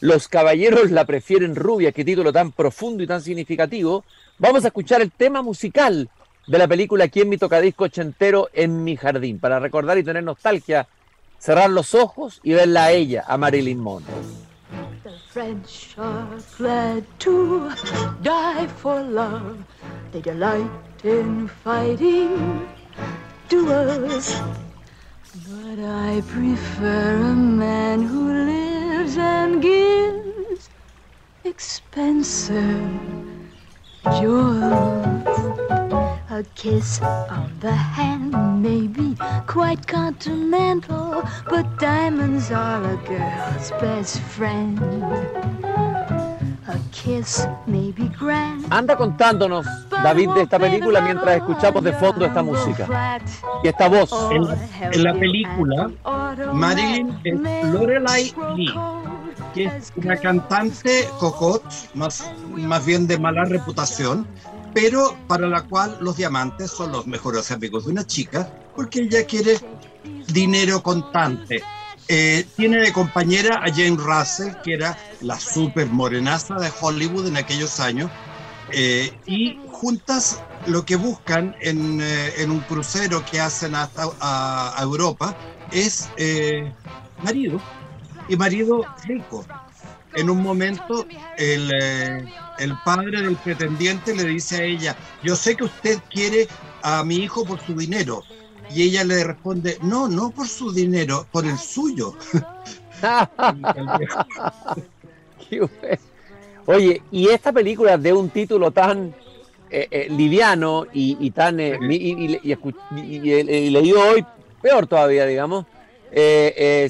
Los 0.00 0.28
caballeros 0.28 0.90
la 0.90 1.06
prefieren 1.06 1.56
rubia, 1.56 1.92
qué 1.92 2.04
título 2.04 2.32
tan 2.32 2.52
profundo 2.52 3.02
y 3.02 3.06
tan 3.06 3.22
significativo. 3.22 4.04
Vamos 4.38 4.64
a 4.64 4.68
escuchar 4.68 5.00
el 5.00 5.10
tema 5.10 5.40
musical 5.40 6.10
de 6.46 6.58
la 6.58 6.68
película 6.68 7.04
Aquí 7.04 7.22
en 7.22 7.30
mi 7.30 7.38
tocadisco 7.38 7.84
ochentero 7.84 8.48
en 8.52 8.84
mi 8.84 8.96
jardín, 8.96 9.38
para 9.38 9.58
recordar 9.58 9.96
y 9.96 10.04
tener 10.04 10.22
nostalgia, 10.22 10.86
cerrar 11.38 11.70
los 11.70 11.94
ojos 11.94 12.40
y 12.42 12.52
verla 12.52 12.84
a 12.84 12.92
ella, 12.92 13.24
a 13.26 13.38
Marilyn 13.38 13.80
Monroe. 13.80 14.14
The 15.02 15.12
French 15.32 15.96
are 15.98 17.02
to 17.20 17.70
die 18.22 18.66
for 18.82 19.00
love. 19.00 19.56
They 20.12 20.20
delight 20.20 20.70
in 21.04 21.48
fighting. 21.48 22.66
But 25.48 25.78
I 25.78 26.22
prefer 26.26 27.20
a 27.20 27.34
man 27.34 28.02
who 28.02 28.32
lives 28.32 28.65
and 29.14 29.62
gives 29.62 30.70
expensive 31.44 32.90
jewels. 34.18 35.38
A 36.28 36.44
kiss 36.54 37.00
on 37.02 37.58
the 37.60 37.72
hand 37.72 38.62
may 38.62 38.88
be 38.88 39.16
quite 39.46 39.86
continental, 39.86 41.22
but 41.48 41.78
diamonds 41.78 42.50
are 42.50 42.82
a 42.82 42.96
girl's 43.06 43.70
best 43.80 44.20
friend. 44.20 44.80
Anda 48.70 48.96
contándonos, 48.96 49.66
David, 49.90 50.30
de 50.30 50.42
esta 50.42 50.58
película 50.58 51.00
mientras 51.00 51.36
escuchamos 51.36 51.84
de 51.84 51.92
fondo 51.92 52.24
esta 52.24 52.42
música. 52.42 53.20
y 53.62 53.68
esta 53.68 53.88
voz. 53.88 54.10
En, 54.30 55.02
la 55.02 55.14
película, 55.14 55.90
Marilyn 56.52 57.20
es 57.24 57.64
Lorelai 57.72 58.34
Lee, 58.56 58.74
que 59.54 59.64
es 59.66 59.92
una 59.96 60.16
cantante 60.16 61.08
cocot, 61.18 61.62
más, 61.94 62.30
más 62.50 62.84
bien 62.84 63.06
de 63.06 63.18
mala 63.18 63.44
reputación, 63.44 64.26
pero 64.74 65.16
para 65.26 65.46
la 65.46 65.62
cual 65.62 65.96
los 66.00 66.16
diamantes 66.16 66.70
son 66.70 66.92
los 66.92 67.06
mejores 67.06 67.50
amigos 67.50 67.86
de 67.86 67.92
una 67.92 68.04
chica, 68.04 68.50
porque 68.74 69.02
ella 69.02 69.24
quiere 69.24 69.58
dinero 70.26 70.82
contante 70.82 71.62
eh, 72.08 72.46
tiene 72.56 72.78
de 72.78 72.92
compañera 72.92 73.60
a 73.64 73.68
Jane 73.68 73.96
Russell, 73.96 74.54
que 74.62 74.74
era 74.74 74.96
la 75.22 75.40
super 75.40 75.86
morenaza 75.88 76.54
de 76.54 76.70
Hollywood 76.80 77.26
en 77.26 77.36
aquellos 77.36 77.80
años, 77.80 78.10
eh, 78.72 79.12
y 79.26 79.58
juntas 79.72 80.40
lo 80.66 80.84
que 80.84 80.96
buscan 80.96 81.54
en, 81.60 82.00
eh, 82.00 82.34
en, 82.38 82.50
un 82.50 82.60
crucero 82.60 83.24
que 83.28 83.40
hacen 83.40 83.74
hasta 83.74 84.04
a, 84.20 84.78
Europa 84.82 85.34
es 85.72 86.08
marido, 87.22 87.60
y 88.28 88.36
marido 88.36 88.84
rico. 89.04 89.44
En 90.14 90.30
un 90.30 90.42
momento 90.42 91.06
el, 91.36 91.70
el 92.58 92.74
padre 92.84 93.20
del 93.20 93.36
pretendiente 93.36 94.14
le 94.14 94.24
dice 94.24 94.56
a 94.56 94.62
ella, 94.62 94.96
yo 95.22 95.34
sé 95.34 95.56
que 95.56 95.64
usted 95.64 95.98
quiere 96.08 96.46
a 96.82 97.02
mi 97.04 97.16
hijo 97.16 97.44
por 97.44 97.60
su 97.60 97.74
dinero, 97.74 98.24
y 98.74 98.82
ella 98.82 99.04
le 99.04 99.24
responde, 99.24 99.78
no, 99.82 100.08
no 100.08 100.30
por 100.30 100.48
su 100.48 100.72
dinero, 100.72 101.26
por 101.30 101.46
el 101.46 101.58
suyo. 101.58 102.14
Oye, 106.66 107.02
y 107.10 107.28
esta 107.28 107.52
película 107.52 107.96
de 107.96 108.12
un 108.12 108.28
título 108.30 108.72
tan 108.72 109.14
eh, 109.70 109.88
eh, 109.90 110.08
liviano 110.10 110.86
y, 110.92 111.30
tan 111.30 111.60
eh, 111.60 111.78
y, 111.82 113.70
leído 113.70 114.00
hoy 114.00 114.24
peor 114.60 114.86
todavía, 114.86 115.26
digamos. 115.26 115.66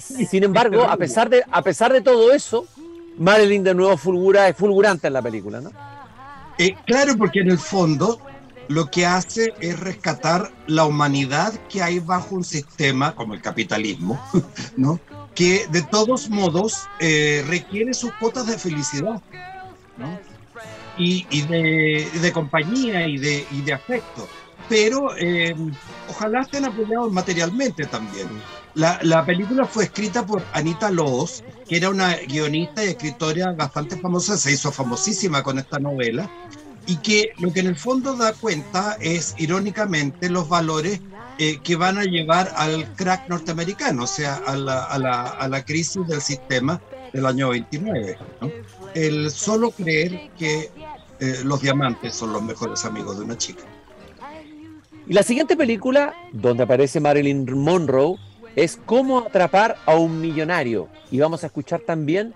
sin 0.00 0.44
embargo, 0.44 0.84
a 0.84 0.96
pesar 0.96 1.28
de 1.28 1.42
a 1.50 1.62
pesar 1.62 1.92
de 1.92 2.00
todo 2.00 2.32
eso, 2.32 2.66
Marilyn 3.18 3.64
de 3.64 3.74
nuevo 3.74 3.96
fulgura, 3.96 4.48
es 4.48 4.56
fulgurante 4.56 5.06
en 5.06 5.12
la 5.12 5.22
película, 5.22 5.60
¿no? 5.60 5.70
claro, 6.86 7.16
porque 7.18 7.40
en 7.40 7.50
el 7.50 7.58
fondo 7.58 8.18
lo 8.68 8.90
que 8.90 9.06
hace 9.06 9.54
es 9.60 9.78
rescatar 9.78 10.50
la 10.66 10.84
humanidad 10.84 11.52
que 11.68 11.82
hay 11.82 11.98
bajo 11.98 12.34
un 12.34 12.44
sistema 12.44 13.14
como 13.14 13.34
el 13.34 13.42
capitalismo, 13.42 14.20
¿no? 14.76 15.00
que 15.36 15.66
de 15.70 15.82
todos 15.82 16.30
modos 16.30 16.88
eh, 16.98 17.44
requiere 17.46 17.94
sus 17.94 18.10
cuotas 18.14 18.46
de 18.46 18.58
felicidad. 18.58 19.22
y, 20.98 21.42
de, 21.42 22.32
compañía 22.32 23.06
y 23.06 23.18
de, 23.18 23.46
y 23.52 23.60
de 23.60 23.72
afecto. 23.74 24.26
Pero 24.68 25.14
eh, 25.16 25.54
ojalá 26.08 26.40
estén 26.40 26.64
apoyados 26.64 27.12
materialmente 27.12 27.84
también. 27.84 28.28
La, 28.74 28.98
la, 29.02 29.24
película 29.24 29.66
fue 29.66 29.84
escrita 29.84 30.26
por 30.26 30.42
Anita 30.52 30.90
Loos, 30.90 31.44
que 31.68 31.76
era 31.76 31.90
una 31.90 32.16
guionista 32.16 32.82
y 32.82 32.88
escritora 32.88 33.52
bastante 33.52 33.96
famosa, 33.96 34.36
se 34.36 34.52
hizo 34.52 34.72
famosísima 34.72 35.42
con 35.42 35.58
esta 35.58 35.78
novela, 35.78 36.28
y 36.86 36.96
que 36.96 37.32
lo 37.38 37.52
que 37.52 37.60
en 37.60 37.66
el 37.66 37.76
fondo 37.76 38.16
da 38.16 38.32
cuenta 38.32 38.96
es, 39.00 39.34
irónicamente, 39.38 40.30
los 40.30 40.48
valores 40.48 41.00
eh, 41.38 41.58
que 41.62 41.76
van 41.76 41.98
a 41.98 42.04
llevar 42.04 42.52
al 42.56 42.92
crack 42.94 43.28
norteamericano, 43.28 44.04
o 44.04 44.06
sea, 44.06 44.36
a 44.46 44.56
la, 44.56 44.84
a 44.84 44.98
la, 44.98 45.22
a 45.22 45.48
la 45.48 45.64
crisis 45.64 46.06
del 46.06 46.20
sistema 46.20 46.80
del 47.12 47.26
año 47.26 47.50
29. 47.50 48.18
El 48.94 49.30
solo 49.30 49.70
creer 49.70 50.30
que 50.38 50.70
eh, 51.20 51.40
los 51.44 51.60
diamantes 51.60 52.14
son 52.14 52.32
los 52.32 52.42
mejores 52.42 52.84
amigos 52.84 53.18
de 53.18 53.24
una 53.24 53.36
chica. 53.36 53.64
Y 55.06 55.12
la 55.12 55.22
siguiente 55.22 55.56
película, 55.56 56.14
donde 56.32 56.64
aparece 56.64 57.00
Marilyn 57.00 57.46
Monroe, 57.58 58.16
es 58.54 58.78
Cómo 58.86 59.20
atrapar 59.20 59.76
a 59.86 59.94
un 59.94 60.20
millonario. 60.20 60.88
Y 61.10 61.18
vamos 61.18 61.44
a 61.44 61.46
escuchar 61.46 61.80
también 61.80 62.34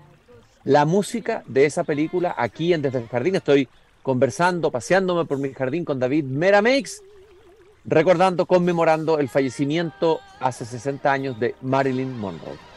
la 0.63 0.85
música 0.85 1.43
de 1.47 1.65
esa 1.65 1.83
película 1.83 2.33
aquí 2.37 2.73
en 2.73 2.81
Desde 2.81 2.99
el 2.99 3.07
Jardín. 3.07 3.35
Estoy 3.35 3.67
conversando, 4.03 4.71
paseándome 4.71 5.25
por 5.25 5.37
mi 5.37 5.53
jardín 5.53 5.85
con 5.85 5.99
David 5.99 6.25
Merameix, 6.25 7.01
recordando, 7.85 8.45
conmemorando 8.45 9.19
el 9.19 9.29
fallecimiento 9.29 10.19
hace 10.39 10.65
60 10.65 11.11
años 11.11 11.39
de 11.39 11.55
Marilyn 11.61 12.17
Monroe. 12.17 12.70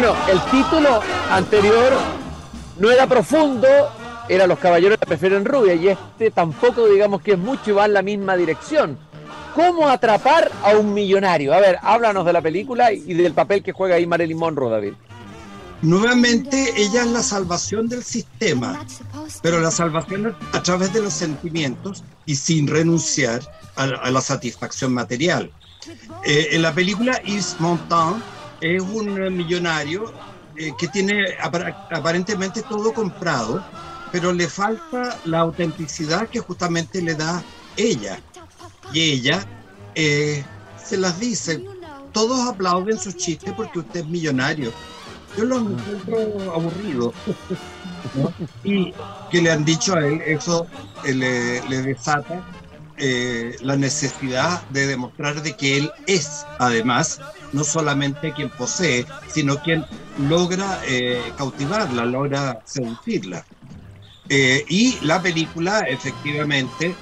Bueno, 0.00 0.14
el 0.30 0.40
título 0.52 1.00
anterior 1.28 1.92
no 2.78 2.88
era 2.88 3.08
profundo, 3.08 3.66
era 4.28 4.46
Los 4.46 4.60
caballeros 4.60 4.96
la 5.00 5.04
prefieren 5.04 5.44
rubia, 5.44 5.74
y 5.74 5.88
este 5.88 6.30
tampoco 6.30 6.86
digamos 6.86 7.20
que 7.20 7.32
es 7.32 7.38
mucho 7.38 7.70
y 7.70 7.72
va 7.72 7.86
en 7.86 7.94
la 7.94 8.02
misma 8.02 8.36
dirección. 8.36 8.96
¿Cómo 9.56 9.88
atrapar 9.88 10.52
a 10.62 10.76
un 10.76 10.94
millonario? 10.94 11.52
A 11.52 11.58
ver, 11.58 11.80
háblanos 11.82 12.24
de 12.24 12.32
la 12.32 12.40
película 12.40 12.92
y 12.92 13.12
del 13.12 13.32
papel 13.32 13.64
que 13.64 13.72
juega 13.72 13.96
ahí 13.96 14.06
Marilyn 14.06 14.38
Monroe, 14.38 14.70
David. 14.70 14.92
Nuevamente, 15.82 16.74
ella 16.76 17.02
es 17.02 17.08
la 17.08 17.24
salvación 17.24 17.88
del 17.88 18.04
sistema, 18.04 18.86
pero 19.42 19.58
la 19.58 19.72
salvación 19.72 20.32
a 20.52 20.62
través 20.62 20.92
de 20.92 21.02
los 21.02 21.12
sentimientos 21.12 22.04
y 22.24 22.36
sin 22.36 22.68
renunciar 22.68 23.40
a, 23.74 24.12
la 24.12 24.20
satisfacción 24.20 24.94
material. 24.94 25.50
Eh, 26.24 26.50
en 26.52 26.62
la 26.62 26.72
película 26.72 27.20
Yves 27.24 27.56
Montand 27.58 28.22
es 28.60 28.82
un 28.82 29.36
millonario 29.36 30.12
eh, 30.56 30.72
que 30.76 30.88
tiene 30.88 31.24
aparentemente 31.90 32.62
todo 32.62 32.92
comprado, 32.92 33.64
pero 34.10 34.32
le 34.32 34.48
falta 34.48 35.18
la 35.24 35.40
autenticidad 35.40 36.28
que 36.28 36.40
justamente 36.40 37.00
le 37.00 37.14
da 37.14 37.42
ella. 37.76 38.20
Y 38.92 39.00
ella 39.12 39.46
eh, 39.94 40.44
se 40.82 40.96
las 40.96 41.20
dice, 41.20 41.64
todos 42.12 42.48
aplauden 42.48 42.98
sus 42.98 43.16
chistes 43.16 43.52
porque 43.54 43.80
usted 43.80 44.00
es 44.00 44.06
millonario. 44.06 44.72
Yo 45.36 45.44
lo 45.44 45.58
encuentro 45.58 46.52
aburrido. 46.52 47.12
Y 48.64 48.94
que 49.30 49.42
le 49.42 49.50
han 49.50 49.64
dicho 49.64 49.94
a 49.94 50.06
él, 50.06 50.22
eso 50.24 50.66
eh, 51.04 51.12
le, 51.12 51.68
le 51.68 51.82
desata 51.82 52.44
eh, 53.00 53.56
la 53.62 53.76
necesidad 53.76 54.66
de 54.68 54.86
demostrar 54.86 55.42
de 55.42 55.56
que 55.56 55.78
él 55.78 55.90
es, 56.06 56.44
además, 56.58 57.20
no 57.52 57.64
solamente 57.64 58.32
quien 58.32 58.50
posee, 58.50 59.06
sino 59.28 59.56
quien 59.62 59.84
logra 60.28 60.80
eh, 60.86 61.20
cautivarla, 61.36 62.04
logra 62.04 62.60
seducirla. 62.64 63.44
Eh, 64.28 64.64
y 64.68 64.98
la 65.02 65.22
película 65.22 65.80
efectivamente 65.80 66.94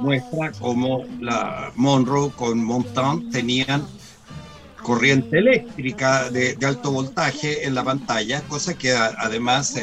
muestra 0.00 0.52
cómo 0.60 1.06
la 1.18 1.72
Monroe 1.76 2.30
con 2.32 2.62
Montan 2.62 3.30
tenían 3.30 3.86
corriente 4.82 5.38
eléctrica 5.38 6.28
de, 6.28 6.58
alto 6.64 6.90
voltaje 6.90 7.66
en 7.66 7.74
la 7.74 7.82
pantalla, 7.82 8.42
cosa 8.42 8.74
que 8.74 8.92
además 8.92 9.74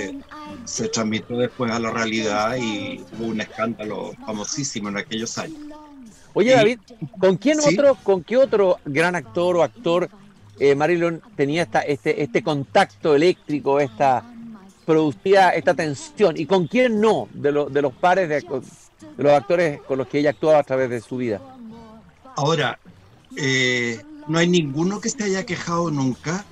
se 0.65 0.88
transmitió 0.89 1.38
después 1.38 1.71
a 1.71 1.80
la 1.80 1.91
realidad 1.91 2.56
y 2.56 3.04
hubo 3.17 3.28
un 3.28 3.41
escándalo 3.41 4.13
famosísimo 4.26 4.89
en 4.89 4.97
aquellos 4.97 5.38
años. 5.38 5.60
Oye, 6.34 6.52
David, 6.52 6.80
¿con 7.19 7.38
quién 7.38 7.60
otro, 7.60 7.95
con 8.04 8.23
qué 8.23 8.38
otro 8.38 8.80
gran 8.86 9.15
actor 9.15 9.56
o 9.58 9.63
actor 9.63 10.10
eh, 10.60 10.73
Marilyn 10.73 11.21
tenía 11.36 11.63
esta, 11.63 11.82
este, 11.82 12.23
este 12.23 12.41
contacto 12.41 13.15
eléctrico, 13.15 13.80
esta 13.80 14.23
producía 14.86 15.49
esta 15.49 15.73
tensión? 15.73 16.36
¿Y 16.38 16.45
con 16.45 16.67
quién 16.67 16.99
no 16.99 17.28
de, 17.34 17.67
de 17.69 17.82
los 17.82 17.93
pares 17.93 18.30
de, 18.30 18.43
los 19.17 19.34
actores 19.34 19.80
con 19.82 19.97
los 19.99 20.08
que 20.08 20.19
ella 20.19 20.32
actuaba 20.32 20.60
a 20.60 20.63
través 20.63 20.89
de 20.89 21.02
su 21.02 21.17
vida? 21.17 21.39
Ahora, 22.36 22.80
eh, 23.38 24.02
no 24.28 24.39
hay 24.39 24.47
ninguno 24.47 24.99
que 24.99 25.10
se 25.10 25.23
haya 25.23 25.45
quejado 25.45 25.91
nunca 25.91 26.45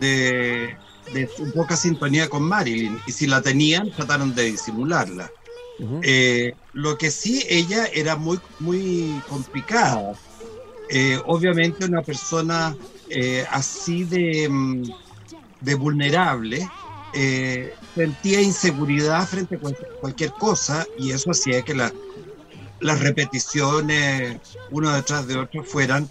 de 0.00 0.76
de 1.12 1.28
poca 1.54 1.76
sintonía 1.76 2.28
con 2.28 2.42
Marilyn 2.42 3.00
y 3.06 3.12
si 3.12 3.26
la 3.26 3.42
tenían 3.42 3.90
trataron 3.90 4.34
de 4.34 4.44
disimularla. 4.44 5.30
Eh, 6.02 6.54
lo 6.72 6.96
que 6.98 7.10
sí, 7.10 7.44
ella 7.48 7.86
era 7.86 8.16
muy, 8.16 8.38
muy 8.58 9.22
complicada. 9.28 10.02
Eh, 10.90 11.18
obviamente 11.26 11.84
una 11.84 12.02
persona 12.02 12.74
eh, 13.08 13.44
así 13.50 14.04
de, 14.04 14.48
mm, 14.48 14.82
de 15.60 15.74
vulnerable 15.74 16.72
sentía 17.94 18.40
inseguridad 18.40 19.26
frente 19.26 19.56
a 19.56 19.58
cualquier, 20.00 20.32
cosa 20.34 20.86
y 20.96 21.10
eso 21.10 21.30
hacía 21.30 21.62
que 21.62 21.74
la, 21.74 21.92
las 22.80 23.00
repeticiones, 23.00 24.38
uno 24.70 24.92
detrás 24.94 25.26
de 25.26 25.36
otro, 25.36 25.64
fueran 25.64 26.08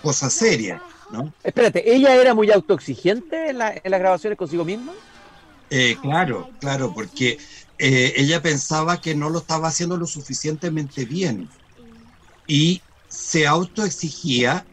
cosas 0.00 0.32
serias. 0.32 0.80
Espérate, 1.42 1.94
¿ella 1.94 2.14
era 2.14 2.34
muy 2.34 2.50
autoexigente 2.50 3.50
en, 3.50 3.58
las 3.58 3.82
grabaciones 3.84 4.38
consigo 4.38 4.64
misma? 4.64 4.92
Eh, 5.70 5.96
claro, 6.00 6.48
claro, 6.60 6.92
porque 6.94 7.38
eh, 7.78 8.14
ella 8.16 8.42
pensaba 8.42 9.00
que 9.00 9.14
no 9.14 9.30
lo 9.30 9.38
estaba 9.38 9.68
haciendo 9.68 9.96
lo 9.96 10.06
suficientemente 10.06 11.04
bien 11.04 11.48
y 12.46 12.82
se 13.08 13.46
autoexigía 13.46 14.66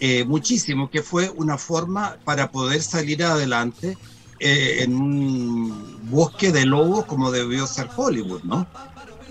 eh, 0.00 0.24
muchísimo, 0.24 0.90
que 0.90 1.02
fue 1.02 1.30
una 1.30 1.58
forma 1.58 2.16
para 2.24 2.50
poder 2.50 2.82
salir 2.82 3.24
adelante 3.24 3.96
en 4.40 4.94
un 4.94 6.08
bosque 6.10 6.52
de 6.52 6.64
lobos 6.64 7.06
como 7.06 7.32
debió 7.32 7.66
ser 7.66 7.88
Hollywood, 7.96 8.44
¿no? 8.44 8.68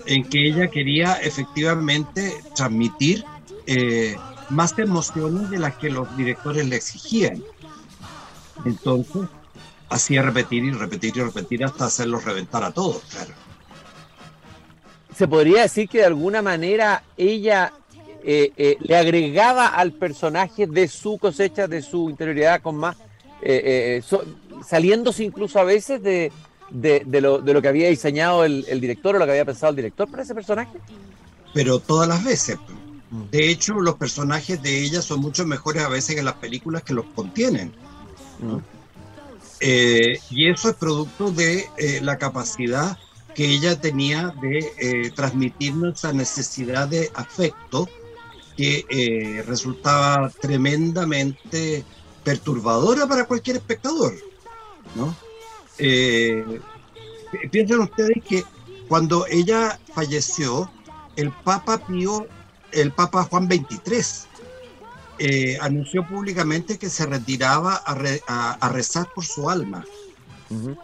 En 0.04 0.22
que 0.22 0.46
ella 0.46 0.68
quería 0.68 1.14
efectivamente 1.14 2.42
transmitir 2.54 3.24
más 4.50 4.78
emociones 4.78 5.50
de 5.50 5.58
las 5.58 5.76
que 5.76 5.90
los 5.90 6.14
directores 6.16 6.66
le 6.66 6.76
exigían. 6.76 7.42
Entonces, 8.64 9.22
hacía 9.88 10.22
repetir 10.22 10.64
y 10.64 10.72
repetir 10.72 11.16
y 11.16 11.22
repetir 11.22 11.64
hasta 11.64 11.86
hacerlos 11.86 12.24
reventar 12.24 12.64
a 12.64 12.72
todos, 12.72 13.02
claro. 13.10 13.32
Se 15.14 15.26
podría 15.26 15.62
decir 15.62 15.88
que 15.88 15.98
de 15.98 16.04
alguna 16.04 16.42
manera 16.42 17.02
ella 17.16 17.72
eh, 18.22 18.52
eh, 18.56 18.76
le 18.80 18.96
agregaba 18.96 19.66
al 19.66 19.92
personaje 19.92 20.66
de 20.66 20.86
su 20.86 21.18
cosecha, 21.18 21.66
de 21.66 21.82
su 21.82 22.10
interioridad 22.10 22.62
con 22.62 22.76
más, 22.76 22.96
eh, 23.42 24.02
saliéndose 24.66 25.24
incluso 25.24 25.58
a 25.58 25.64
veces 25.64 26.02
de, 26.02 26.32
lo, 27.20 27.38
de, 27.38 27.52
lo, 27.52 27.62
que 27.62 27.68
había 27.68 27.88
diseñado 27.88 28.44
el, 28.44 28.64
el 28.68 28.80
director 28.80 29.16
o 29.16 29.18
lo 29.18 29.24
que 29.24 29.32
había 29.32 29.44
pensado 29.44 29.70
el 29.70 29.76
director 29.76 30.08
para 30.10 30.22
ese 30.22 30.34
personaje. 30.34 30.78
Pero 31.54 31.80
todas 31.80 32.08
las 32.08 32.22
veces. 32.22 32.58
De 33.30 33.50
hecho, 33.50 33.74
los 33.74 33.94
personajes 33.94 34.62
de 34.62 34.82
ella 34.82 35.00
son 35.00 35.20
mucho 35.20 35.46
mejores 35.46 35.82
a 35.82 35.88
veces 35.88 36.16
en 36.16 36.24
las 36.24 36.34
películas 36.34 36.82
que 36.82 36.94
los 36.94 37.06
contienen. 37.14 37.72
Eh, 39.60 40.20
y 40.30 40.48
eso 40.48 40.70
es 40.70 40.76
producto 40.76 41.30
de 41.30 41.68
eh, 41.78 42.00
la 42.02 42.18
capacidad 42.18 42.98
que 43.34 43.46
ella 43.46 43.80
tenía 43.80 44.34
de 44.40 44.58
eh, 44.78 45.10
transmitirnos 45.14 45.96
esa 45.98 46.12
necesidad 46.12 46.88
de 46.88 47.10
afecto 47.14 47.88
que 48.56 49.44
resultaba 49.46 50.28
tremendamente 50.40 51.84
perturbadora 52.24 53.06
para 53.06 53.24
cualquier 53.24 53.56
espectador. 53.56 54.14
¿no? 54.96 55.14
Eh, 55.78 56.60
piensen 57.50 57.80
ustedes 57.80 58.22
que 58.28 58.44
cuando 58.88 59.26
ella 59.26 59.78
falleció, 59.94 60.70
el 61.16 61.30
Papa 61.30 61.78
Pío, 61.78 62.26
el 62.72 62.92
Papa 62.92 63.24
Juan 63.24 63.46
XXIII, 63.46 64.28
eh, 65.20 65.58
anunció 65.60 66.06
públicamente 66.06 66.78
que 66.78 66.88
se 66.88 67.04
retiraba 67.04 67.74
a, 67.74 68.68
rezar 68.68 69.08
por 69.14 69.24
su 69.24 69.50
alma. 69.50 69.84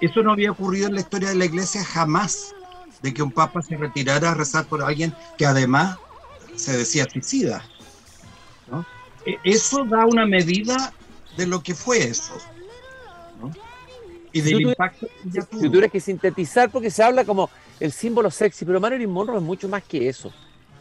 Eso 0.00 0.22
no 0.22 0.32
había 0.32 0.50
ocurrido 0.50 0.88
en 0.88 0.94
la 0.94 1.00
historia 1.00 1.28
de 1.28 1.36
la 1.36 1.44
iglesia 1.44 1.84
jamás, 1.84 2.54
de 3.00 3.14
que 3.14 3.22
un 3.22 3.30
papa 3.30 3.62
se 3.62 3.76
retirara 3.76 4.32
a 4.32 4.34
rezar 4.34 4.66
por 4.66 4.82
alguien 4.82 5.14
que 5.38 5.46
además 5.46 5.98
se 6.56 6.76
decía 6.76 7.06
suicida. 7.10 7.64
E, 9.24 9.38
eso 9.44 9.84
da 9.84 10.04
una 10.04 10.26
medida 10.26 10.92
de 11.36 11.46
lo 11.46 11.62
que 11.62 11.74
fue 11.74 11.98
eso. 11.98 12.34
Y 14.32 14.40
del 14.40 14.62
impacto 14.62 15.06
que 15.32 15.42
Si 15.42 15.68
tuvieras 15.68 15.92
que 15.92 16.00
sintetizar, 16.00 16.70
porque 16.70 16.90
se 16.90 17.02
habla 17.02 17.24
como 17.24 17.48
el 17.78 17.92
símbolo 17.92 18.30
sexy, 18.30 18.64
pero 18.64 18.80
Marilyn 18.80 19.10
Monroe 19.10 19.36
es 19.36 19.42
mucho 19.42 19.68
más 19.68 19.84
que 19.84 20.08
eso. 20.08 20.32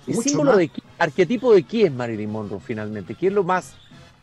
¿El 0.08 0.16
símbolo 0.16 0.58
de 0.58 0.70
arquetipo 1.00 1.54
de 1.54 1.64
quién 1.64 1.88
es 1.88 1.94
Marilyn 1.94 2.32
Monroe 2.32 2.60
finalmente? 2.60 3.16
¿Qué 3.16 3.28
es 3.28 3.34
lo 3.34 3.44
más, 3.44 3.74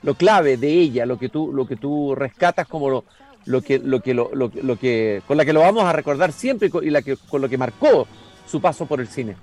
lo 0.03 0.14
clave 0.14 0.57
de 0.57 0.69
ella, 0.69 1.07
lo 1.07 1.19
que 1.19 1.29
tú, 1.29 1.53
lo 1.53 1.66
que 1.66 1.77
tú 1.77 2.14
rescatas 2.14 2.66
como 2.69 2.90
lo, 2.90 3.05
lo 3.47 3.62
que, 3.62 3.79
lo 3.79 4.01
que, 4.01 4.14
lo, 4.14 4.31
lo, 4.35 4.79
que, 4.79 5.23
con 5.27 5.37
la 5.37 5.45
que 5.45 5.53
lo 5.53 5.61
vamos 5.61 5.85
a 5.85 5.93
recordar 5.93 6.33
siempre 6.33 6.71
y 6.83 6.90
la 6.90 7.03
que, 7.03 7.16
con 7.16 7.40
lo 7.40 7.49
que 7.49 7.59
marcó 7.59 8.07
su 8.47 8.61
paso 8.61 8.87
por 8.87 9.01
el 9.01 9.09
cine? 9.09 9.37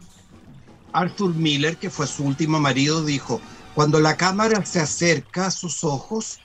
Arthur 0.93 1.33
Miller, 1.33 1.77
que 1.77 1.89
fue 1.89 2.07
su 2.07 2.25
último 2.25 2.59
marido, 2.59 3.03
dijo, 3.03 3.41
cuando 3.75 3.99
la 3.99 4.17
cámara 4.17 4.65
se 4.65 4.79
acerca 4.79 5.47
a 5.47 5.51
sus 5.51 5.83
ojos, 5.83 6.39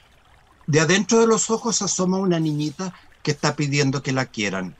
de 0.66 0.80
adentro 0.80 1.20
de 1.20 1.26
los 1.26 1.50
ojos 1.50 1.82
asoma 1.82 2.18
una 2.18 2.40
niñita 2.40 2.94
que 3.22 3.30
está 3.30 3.56
pidiendo 3.56 4.02
que 4.02 4.12
la 4.12 4.26
quieran. 4.26 4.74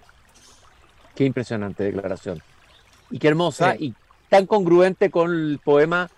Qué 1.15 1.25
impresionante 1.25 1.85
declaración. 1.85 2.43
Y 3.11 3.19
qué 3.19 3.29
hermosa 3.29 3.77
y 3.77 3.95
tan 4.33 4.47
congruente 4.47 5.11
con 5.11 5.31
el 5.31 5.61
poema 5.63 6.11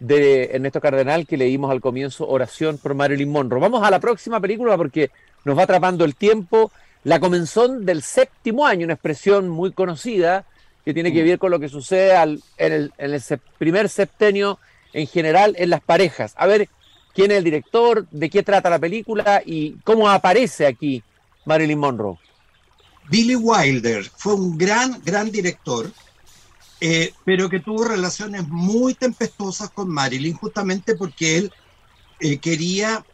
de 0.00 0.50
Ernesto 0.52 0.80
Cardenal 0.80 1.28
que 1.28 1.36
leímos 1.36 1.70
al 1.70 1.80
comienzo, 1.80 2.26
Oración 2.26 2.76
por 2.76 2.92
Marilyn 2.94 3.30
Monroe. 3.30 3.60
Vamos 3.60 3.84
a 3.84 3.90
la 3.92 4.00
próxima 4.00 4.40
película 4.40 4.76
porque 4.76 5.12
nos 5.44 5.56
va 5.56 5.62
atrapando 5.62 6.04
el 6.04 6.16
tiempo. 6.16 6.72
La 7.04 7.20
comenzón 7.20 7.86
del 7.86 8.02
séptimo 8.02 8.66
año, 8.66 8.82
una 8.84 8.94
expresión 8.94 9.48
muy 9.48 9.70
conocida 9.70 10.44
que 10.84 10.92
tiene 10.92 11.12
que 11.12 11.22
ver 11.22 11.38
con 11.38 11.52
lo 11.52 11.60
que 11.60 11.68
sucede 11.68 12.16
en, 12.16 12.72
el, 12.72 12.92
en 12.98 13.14
el 13.14 13.22
primer 13.58 13.88
septenio 13.88 14.58
en 14.92 15.06
general 15.06 15.54
en 15.56 15.70
las 15.70 15.82
parejas. 15.82 16.34
A 16.38 16.46
ver, 16.48 16.68
quién 17.14 17.30
es 17.30 17.38
el 17.38 17.44
director, 17.44 18.08
de 18.10 18.28
qué 18.28 18.42
trata 18.42 18.70
la 18.70 18.80
película 18.80 19.40
y 19.46 19.76
cómo 19.84 20.10
aparece 20.10 20.66
aquí 20.66 21.00
Marilyn 21.44 21.78
Monroe. 21.78 22.18
Billy 23.08 23.36
Wilder 23.36 24.02
fue 24.16 24.34
un 24.34 24.58
gran, 24.58 25.00
gran 25.04 25.30
director 25.30 25.92
eh, 26.84 27.14
pero 27.22 27.48
que 27.48 27.60
tuvo 27.60 27.84
relaciones 27.84 28.48
muy 28.48 28.96
tempestuosas 28.96 29.70
con 29.70 29.88
Marilyn, 29.88 30.34
justamente 30.34 30.96
porque 30.96 31.38
él 31.38 31.54
eh, 32.18 32.40
quería 32.40 33.06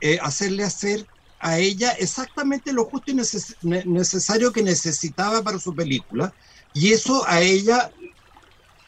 eh, 0.00 0.18
hacerle 0.20 0.64
hacer 0.64 1.08
a 1.38 1.58
ella 1.58 1.92
exactamente 1.92 2.74
lo 2.74 2.84
justo 2.84 3.12
y 3.12 3.14
necesario 3.14 4.52
que 4.52 4.62
necesitaba 4.62 5.42
para 5.42 5.58
su 5.58 5.74
película, 5.74 6.34
y 6.74 6.92
eso 6.92 7.26
a 7.26 7.40
ella 7.40 7.90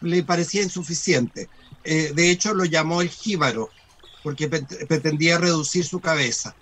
le 0.02 0.22
parecía 0.24 0.62
insuficiente. 0.62 1.48
de 1.82 2.30
hecho, 2.30 2.52
lo 2.52 2.66
llamó 2.66 3.00
el 3.00 3.08
jíbaro, 3.08 3.72
porque 4.22 4.48
pretendía 4.48 5.38
reducir 5.38 5.86
su 5.86 6.02
cabeza. 6.02 6.54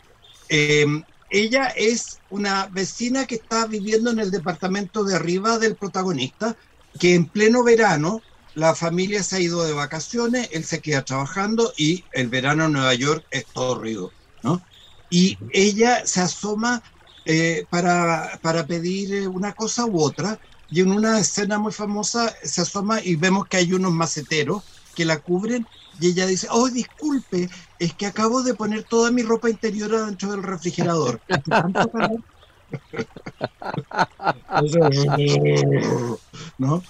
Em, 0.48 1.02
ella 1.29 1.66
es 1.70 2.20
una 2.29 2.68
vecina 2.68 3.26
que 3.26 3.35
está 3.35 3.66
viviendo 3.66 4.11
en 4.11 4.20
el 4.20 4.31
departamento 4.31 5.02
de 5.02 5.16
arriba 5.16 5.59
del 5.59 5.76
protagonista, 5.76 6.57
que 6.99 7.15
en 7.15 7.29
pleno 7.31 7.63
verano 7.65 8.25
la 8.55 8.75
familia 8.75 9.23
se 9.23 9.37
ha 9.37 9.41
ido 9.41 9.65
de 9.65 9.73
vacaciones, 9.73 10.49
él 10.53 10.65
se 10.65 10.81
queda 10.81 11.05
trabajando 11.05 11.73
y 11.77 12.07
el 12.13 12.29
verano 12.29 12.65
en 12.65 12.73
Nueva 12.73 12.95
York 12.95 13.27
es 13.31 13.47
todo 13.53 13.75
ruido, 13.77 14.15
¿no? 14.43 14.63
Y 15.11 15.39
ella 15.51 16.07
se 16.07 16.21
asoma 16.21 16.83
eh, 17.25 17.67
para, 17.71 18.39
para 18.43 18.67
pedir 18.67 19.15
eh, 19.15 19.29
una 19.29 19.53
cosa 19.53 19.87
u 19.87 20.01
otra 20.01 20.41
y 20.69 20.81
en 20.81 20.91
una 20.91 21.19
escena 21.21 21.59
muy 21.59 21.73
famosa 21.73 22.35
se 22.43 22.63
asoma 22.63 23.03
y 23.03 23.17
vemos 23.17 23.47
que 23.49 23.59
hay 23.59 23.73
unos 23.73 23.93
maceteros 23.93 24.63
que 24.95 25.05
la 25.05 25.21
cubren 25.21 25.69
y 25.99 26.09
ella 26.09 26.27
dice, 26.27 26.49
oh, 26.51 26.69
disculpe, 26.69 27.49
es 27.79 27.95
que 27.95 28.07
acabo 28.07 28.43
de 28.43 28.55
poner 28.55 28.85
toda 28.85 29.11
mi 29.11 29.23
ropa 29.23 29.51
interior 29.51 30.07
dentro 30.07 30.31
del 30.31 30.43
refrigerador. 30.43 31.23
¿No? 36.59 36.83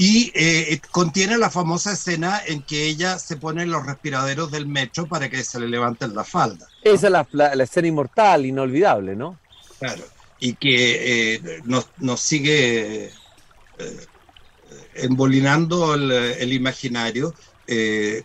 Y 0.00 0.30
eh, 0.34 0.80
contiene 0.92 1.36
la 1.38 1.50
famosa 1.50 1.92
escena 1.92 2.40
en 2.46 2.62
que 2.62 2.84
ella 2.84 3.18
se 3.18 3.36
pone 3.36 3.64
en 3.64 3.72
los 3.72 3.84
respiraderos 3.84 4.52
del 4.52 4.66
metro 4.66 5.08
para 5.08 5.28
que 5.28 5.42
se 5.42 5.58
le 5.58 5.68
levanten 5.68 6.14
la 6.14 6.22
falda. 6.22 6.68
Esa 6.82 7.08
es 7.08 7.26
la, 7.32 7.64
escena 7.64 7.88
inmortal, 7.88 8.46
inolvidable, 8.46 9.16
¿no? 9.16 9.40
Claro, 9.80 10.04
y 10.38 10.54
que 10.54 11.34
eh, 11.34 11.62
nos, 11.64 12.20
sigue 12.20 13.10
eh, 13.78 14.06
embolinando 14.94 15.94
el, 15.94 16.52
imaginario 16.52 17.34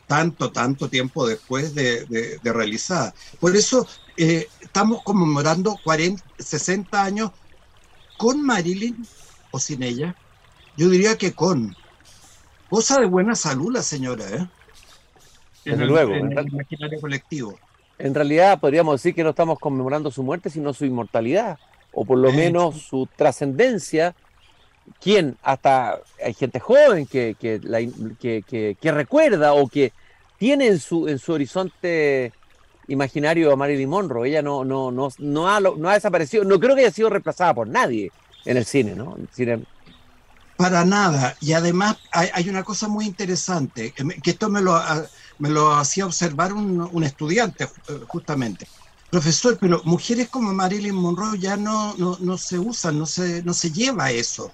tanto, 0.06 0.52
tanto 0.52 0.89
tiempo 0.89 1.28
después 1.28 1.73
de, 1.73 2.06
de, 2.06 2.38
de 2.38 2.54
realizada. 2.54 3.15
Por 3.39 3.56
eso 3.56 3.88
estamos 4.74 5.04
conmemorando 5.04 5.78
40, 5.84 6.24
60 6.40 7.04
años 7.04 7.30
con 8.18 8.42
Marilyn 8.42 9.06
o 9.52 9.60
sin 9.60 9.84
ella. 9.84 10.16
Yo 10.76 10.90
diría 10.90 11.16
que 11.16 11.34
con. 11.34 11.76
Cosa 12.72 13.00
de 13.00 13.06
buena 13.06 13.36
salud 13.36 13.72
la 13.72 13.84
señora, 13.84 14.28
¿eh? 14.32 14.48
Desde 15.64 15.86
luego. 15.86 16.16
En 16.16 16.36
el 16.36 16.48
imaginario 16.48 17.00
colectivo. 17.00 17.60
En 18.00 18.16
realidad 18.16 18.60
podríamos 18.60 18.96
decir 18.96 19.14
que 19.14 19.24
no 19.24 19.30
estamos 19.30 19.60
conmemorando 19.60 20.10
su 20.10 20.24
muerte, 20.24 20.50
sino 20.50 20.74
su 20.74 20.86
inmortalidad, 20.86 21.60
o 21.92 22.04
por 22.04 22.18
lo 22.18 22.32
menos 22.32 22.82
su 22.82 23.08
trascendencia. 23.16 24.16
¿Quién? 25.00 25.38
Hasta 25.44 26.00
hay 26.26 26.34
gente 26.34 26.60
joven 26.60 27.06
que, 27.06 27.36
que, 27.40 27.62
que, 28.20 28.76
que, 28.82 28.92
recuerda 28.92 29.54
o 29.54 29.68
que 29.68 29.94
tiene 30.40 30.66
en 30.66 30.80
su, 30.80 31.08
en 31.08 31.20
su 31.20 31.32
horizonte 31.32 32.34
imaginario 32.88 33.52
a 33.52 33.56
Marilyn 33.56 33.89
Monroe. 33.89 34.28
Ella 34.28 34.41
no, 34.41 34.63
no, 34.63 34.91
no, 34.91 35.10
no, 35.17 35.50
ha, 35.50 35.60
no 35.60 35.89
ha 35.89 35.93
desaparecido, 35.93 36.43
no 36.43 36.60
creo 36.60 36.76
que 36.76 36.82
haya 36.82 36.91
sido 36.91 37.10
reemplazada 37.10 37.54
por 37.54 37.67
nadie 37.67 38.12
en 38.46 38.58
el 38.58 38.65
cine, 38.65 38.96
¿no? 38.96 39.17
Para 40.58 40.86
nada. 40.86 41.36
Y 41.41 41.54
además 41.54 41.98
hay, 42.12 42.48
una 42.50 42.63
cosa 42.63 42.88
muy 42.88 43.06
interesante, 43.06 43.91
que 43.91 44.32
esto 44.32 44.50
me 44.50 44.62
lo, 44.62 44.80
me 45.39 45.50
lo 45.50 45.74
hacía 45.76 46.06
observar 46.06 46.54
un, 46.54 47.04
estudiante 47.04 47.65
eh, 47.65 48.00
justamente. 48.08 48.67
Profesor, 49.10 49.58
pero 49.60 49.82
mujeres 49.86 50.30
como 50.30 50.54
Marilyn 50.54 50.96
Monroe 50.96 51.38
ya 51.38 51.56
no, 51.56 51.96
no, 51.98 52.38
se 52.38 52.58
usan, 52.58 52.98
no 52.98 53.06
se, 53.06 53.43
no 53.43 53.54
se 53.54 53.72
lleva 53.72 54.12
eso. 54.12 54.52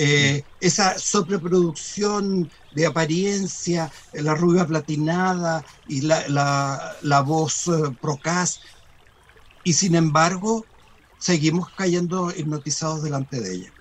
Eh, 0.00 0.44
esa 0.60 0.96
sobreproducción 0.96 2.48
de 2.70 2.86
apariencia, 2.86 3.90
la 4.12 4.36
rubia 4.36 4.64
platinada 4.64 5.64
y 5.88 6.02
la, 6.02 6.94
la, 7.02 7.20
voz 7.22 7.66
uh, 7.66 7.92
procas, 8.00 8.60
y 9.64 9.72
sin 9.72 9.96
embargo 9.96 10.64
seguimos 11.18 11.68
cayendo 11.70 12.30
hipnotizados 12.30 13.02
delante 13.02 13.40
de 13.40 13.54
ella. 13.54 13.72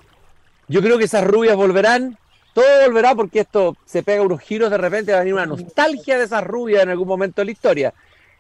Yo 0.67 0.82
creo 0.82 0.97
que 0.97 1.03
esas 1.03 1.23
rubias 1.23 1.56
volverán, 1.56 2.17
todo 2.56 2.65
volverá 2.88 3.13
porque 3.13 3.41
esto 3.41 3.77
se 3.86 4.01
pega 4.01 4.23
unos 4.23 4.41
giros 4.41 4.71
de 4.71 4.77
repente, 4.80 5.12
va 5.12 5.19
a 5.19 5.21
venir 5.21 5.36
una 5.36 5.45
nostalgia 5.45 6.17
de 6.17 6.25
esas 6.25 6.43
rubias 6.43 6.82
en 6.82 6.89
algún 6.89 7.08
momento 7.08 7.41
de 7.41 7.45
la 7.45 7.51
historia. 7.51 7.93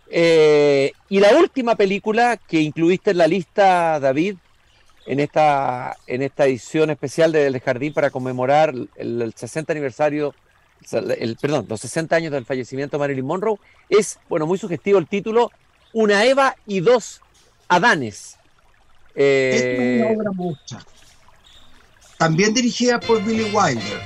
Eh, 0.09 0.93
y 1.09 1.19
la 1.19 1.37
última 1.37 1.75
película 1.75 2.37
que 2.37 2.59
incluiste 2.59 3.11
en 3.11 3.19
la 3.19 3.27
lista, 3.27 3.99
David, 3.99 4.37
en 5.07 5.21
esta, 5.21 5.95
en 6.05 6.21
esta 6.21 6.45
edición 6.45 6.89
especial 6.89 7.31
de 7.31 7.47
El 7.47 7.59
Jardín 7.61 7.93
para 7.93 8.09
conmemorar 8.09 8.73
el, 8.97 9.33
60 9.33 9.71
aniversario, 9.71 10.35
el, 10.91 11.37
perdón, 11.37 11.65
los 11.69 11.79
60 11.79 12.13
años 12.13 12.31
del 12.33 12.45
fallecimiento 12.45 12.97
de 12.97 12.99
Marilyn 12.99 13.25
Monroe, 13.25 13.57
es, 13.87 14.19
bueno, 14.27 14.45
muy 14.45 14.57
sugestivo 14.57 14.99
el 14.99 15.07
título, 15.07 15.49
Una 15.93 16.25
Eva 16.25 16.55
y 16.65 16.81
dos 16.81 17.21
Adanes. 17.69 18.37
Eh, 19.15 20.01
es 20.01 20.05
una 20.05 20.19
obra 20.19 20.31
mucha. 20.31 20.79
También 22.17 22.53
dirigida 22.53 22.99
por 22.99 23.23
Billy 23.23 23.45
Wilder. 23.45 24.01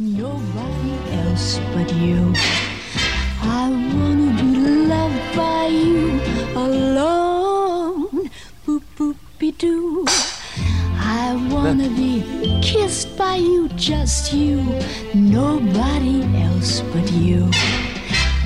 Nobody 0.00 0.92
else 1.10 1.58
but 1.74 1.92
you. 1.92 2.32
I 3.60 3.70
wanna 3.70 4.30
be 4.40 4.50
loved 4.94 5.36
by 5.36 5.66
you 5.66 6.20
alone. 6.54 8.30
Boop 8.64 8.84
boop 8.96 9.16
be 9.40 9.50
doo. 9.50 10.04
I 10.96 11.34
wanna 11.50 11.88
be 11.88 12.22
kissed 12.62 13.18
by 13.18 13.34
you, 13.34 13.68
just 13.70 14.32
you, 14.32 14.62
nobody 15.12 16.22
else 16.44 16.82
but 16.92 17.10
you. 17.10 17.50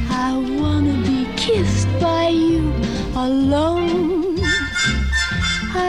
I 0.09 0.31
wanna 0.59 0.97
be 1.07 1.27
kissed 1.37 1.93
by 2.01 2.29
you 2.29 2.73
alone. 3.15 4.39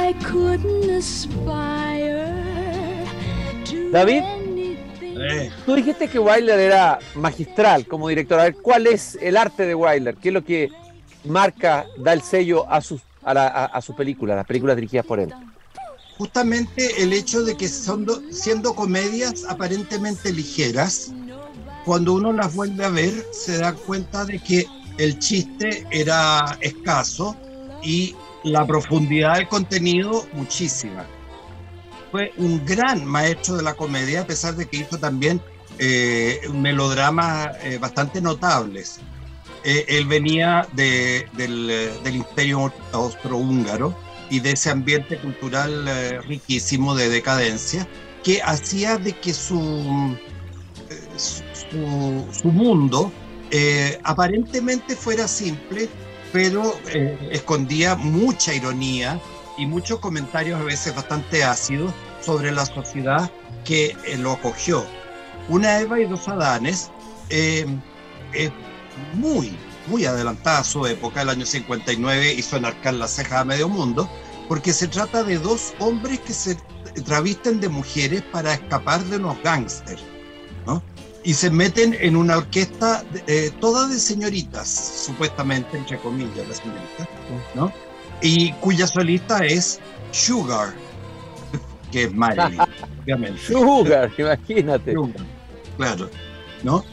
I 0.03 0.13
couldn't 0.21 0.89
aspire 0.89 2.27
to 3.67 3.91
David? 3.93 4.42
Tú 5.65 5.75
dijiste 5.75 6.07
que 6.07 6.19
Wilder 6.19 6.59
era 6.59 6.99
magistral 7.15 7.87
como 7.87 8.07
director. 8.09 8.39
A 8.39 8.43
ver, 8.43 8.55
¿cuál 8.61 8.87
es 8.87 9.17
el 9.21 9.37
arte 9.37 9.65
de 9.65 9.75
Wilder? 9.75 10.15
¿Qué 10.17 10.29
es 10.29 10.33
lo 10.33 10.43
que 10.43 10.69
marca, 11.25 11.87
da 11.97 12.13
el 12.13 12.21
sello 12.21 12.69
a 12.69 12.81
sus 12.81 13.01
a, 13.23 13.33
la- 13.33 13.47
a- 13.47 13.65
a 13.65 13.79
las 13.79 14.45
películas 14.45 14.75
dirigidas 14.75 15.05
por 15.05 15.19
él? 15.19 15.33
justamente 16.17 17.01
el 17.01 17.11
hecho 17.11 17.43
de 17.43 17.57
que 17.57 17.67
son 17.67 18.05
do- 18.05 18.21
siendo 18.31 18.75
comedias 18.75 19.45
aparentemente 19.49 20.31
ligeras, 20.31 21.11
cuando 21.85 22.13
uno 22.13 22.31
las 22.31 22.53
vuelve 22.53 22.85
a 22.85 22.89
ver 22.89 23.13
se 23.31 23.57
da 23.57 23.73
cuenta 23.73 24.23
de 24.23 24.39
que 24.39 24.67
el 24.97 25.17
chiste 25.19 25.85
era 25.91 26.57
escaso 26.61 27.35
y 27.81 28.15
la 28.43 28.65
profundidad 28.65 29.35
del 29.37 29.47
contenido 29.47 30.27
muchísima. 30.33 31.07
Fue 32.13 32.31
un 32.37 32.63
gran 32.63 33.03
maestro 33.03 33.57
de 33.57 33.63
la 33.63 33.73
comedia, 33.73 34.21
a 34.21 34.27
pesar 34.27 34.55
de 34.55 34.67
que 34.67 34.77
hizo 34.77 34.99
también 34.99 35.41
eh, 35.79 36.41
melodramas 36.53 37.47
eh, 37.63 37.79
bastante 37.79 38.21
notables. 38.21 38.99
Eh, 39.63 39.85
él 39.87 40.05
venía 40.05 40.67
de- 40.73 41.27
del, 41.33 42.15
imperio 42.15 42.71
austrohúngaro 42.91 43.95
y 44.29 44.41
de 44.41 44.51
ese 44.51 44.69
ambiente 44.69 45.17
cultural 45.17 45.87
eh, 45.87 46.21
riquísimo 46.21 46.93
de 46.93 47.09
decadencia 47.09 47.87
que 48.23 48.43
hacía 48.43 48.99
de 48.99 49.13
que 49.13 49.33
su, 49.33 50.15
su, 51.17 52.47
mundo 52.47 53.11
aparentemente 54.03 54.95
fuera 54.95 55.27
simple, 55.27 55.89
pero 56.31 56.79
escondía 57.31 57.95
mucha 57.95 58.53
ironía 58.53 59.19
y 59.57 59.65
muchos 59.65 59.99
comentarios 59.99 60.61
a 60.61 60.63
veces 60.63 60.95
bastante 60.95 61.43
ácidos 61.43 61.91
sobre 62.23 62.51
la 62.51 62.65
sociedad 62.65 63.29
que 63.65 63.95
eh, 64.05 64.17
lo 64.17 64.33
acogió. 64.33 64.85
Una 65.49 65.79
Eva 65.79 65.99
y 65.99 66.05
dos 66.05 66.27
Adanes 66.27 66.91
eh, 67.29 67.65
es 68.33 68.51
muy, 69.15 69.55
muy 69.87 70.05
adelantada 70.05 70.59
a 70.59 70.63
su 70.63 70.85
época, 70.85 71.21
el 71.21 71.29
año 71.29 71.45
59 71.45 72.33
hizo 72.33 72.57
enarcar 72.57 72.93
las 72.95 73.11
cejas 73.11 73.41
a 73.41 73.45
medio 73.45 73.67
mundo, 73.67 74.09
porque 74.47 74.73
se 74.73 74.87
trata 74.87 75.23
de 75.23 75.37
dos 75.37 75.73
hombres 75.79 76.19
que 76.19 76.33
se 76.33 76.57
travisten 77.05 77.59
de 77.59 77.69
mujeres 77.69 78.21
para 78.31 78.53
escapar 78.53 79.03
de 79.05 79.17
unos 79.17 79.41
gángsters, 79.43 80.03
¿no? 80.65 80.81
Y 81.25 81.33
se 81.33 81.49
meten 81.49 81.95
en 81.99 82.17
una 82.17 82.37
orquesta 82.37 83.03
eh, 83.27 83.49
toda 83.61 83.87
de 83.87 83.97
señoritas, 83.97 84.67
supuestamente, 85.05 85.77
entre 85.77 85.97
comillas, 85.99 86.47
las 86.47 86.57
señoritas, 86.57 87.07
¿no? 87.55 87.71
Y 88.21 88.51
cuya 88.53 88.87
solista 88.87 89.39
es 89.45 89.79
Sugar, 90.11 90.73
que 91.93 92.05
es 92.05 92.13
Marilyn, 92.13 92.59
obviamente. 93.03 93.39
Sugar, 93.39 94.11
imagínate. 94.17 94.95
Claro, 95.77 96.09
¿no? 96.63 96.83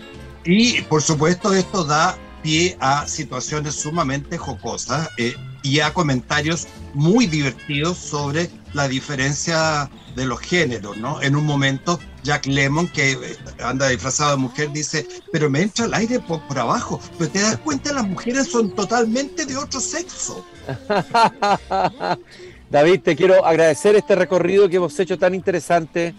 Y 0.44 0.82
por 0.82 1.02
supuesto 1.02 1.52
esto 1.54 1.84
da 1.84 2.16
pie 2.42 2.76
a 2.80 3.06
situaciones 3.06 3.74
sumamente 3.74 4.36
jocosas 4.38 5.08
eh, 5.16 5.34
y 5.62 5.80
a 5.80 5.92
comentarios 5.92 6.68
muy 6.94 7.26
divertidos 7.26 7.96
sobre 7.98 8.50
la 8.72 8.88
diferencia 8.88 9.90
de 10.16 10.26
los 10.26 10.40
géneros, 10.40 10.96
¿no? 10.96 11.20
En 11.22 11.34
un 11.34 11.44
momento 11.44 11.98
Jack 12.22 12.46
Lemmon, 12.46 12.88
que 12.88 13.12
eh, 13.12 13.36
anda 13.62 13.88
disfrazado 13.88 14.32
de 14.32 14.36
mujer, 14.36 14.70
dice, 14.72 15.06
pero 15.32 15.48
me 15.48 15.62
entra 15.62 15.86
el 15.86 15.94
aire 15.94 16.20
por, 16.20 16.40
por 16.46 16.58
abajo, 16.58 17.00
pero 17.18 17.30
te 17.30 17.40
das 17.40 17.56
cuenta 17.58 17.92
las 17.92 18.06
mujeres 18.06 18.50
son 18.50 18.70
totalmente 18.74 19.46
de 19.46 19.56
otro 19.56 19.80
sexo. 19.80 20.44
David, 22.70 23.00
te 23.00 23.16
quiero 23.16 23.44
agradecer 23.44 23.96
este 23.96 24.14
recorrido 24.14 24.68
que 24.68 24.76
hemos 24.76 24.96
hecho 25.00 25.18
tan 25.18 25.34
interesante, 25.34 26.14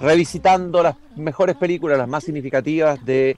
revisitando 0.00 0.82
las 0.82 0.96
mejores 1.16 1.54
películas, 1.54 1.98
las 1.98 2.08
más 2.08 2.24
significativas 2.24 3.04
de 3.04 3.36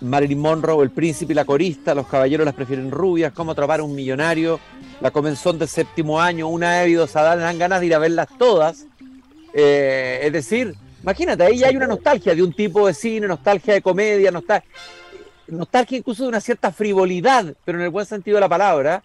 Marilyn 0.00 0.38
Monroe, 0.38 0.84
El 0.84 0.92
Príncipe 0.92 1.32
y 1.32 1.34
la 1.34 1.44
Corista, 1.44 1.92
Los 1.92 2.06
Caballeros 2.06 2.44
las 2.44 2.54
prefieren 2.54 2.92
rubias, 2.92 3.32
Cómo 3.32 3.50
atrapar 3.50 3.80
a 3.80 3.82
un 3.82 3.96
millonario, 3.96 4.60
La 5.00 5.10
Comenzón 5.10 5.58
del 5.58 5.66
séptimo 5.66 6.20
año, 6.20 6.46
Una 6.46 6.84
Evi, 6.84 6.92
dos 6.92 7.16
Adán, 7.16 7.40
dan 7.40 7.58
ganas 7.58 7.80
de 7.80 7.86
ir 7.86 7.94
a 7.96 7.98
verlas 7.98 8.28
todas. 8.38 8.86
Eh, 9.52 10.20
es 10.22 10.32
decir, 10.32 10.76
imagínate, 11.02 11.42
ahí 11.42 11.58
ya 11.58 11.66
hay 11.66 11.76
una 11.76 11.88
nostalgia 11.88 12.32
de 12.32 12.44
un 12.44 12.52
tipo 12.52 12.86
de 12.86 12.94
cine, 12.94 13.26
nostalgia 13.26 13.74
de 13.74 13.82
comedia, 13.82 14.30
nostalgia, 14.30 14.70
nostalgia 15.48 15.98
incluso 15.98 16.22
de 16.22 16.28
una 16.28 16.40
cierta 16.40 16.70
frivolidad, 16.70 17.56
pero 17.64 17.78
en 17.78 17.84
el 17.84 17.90
buen 17.90 18.06
sentido 18.06 18.36
de 18.36 18.42
la 18.42 18.48
palabra, 18.48 19.02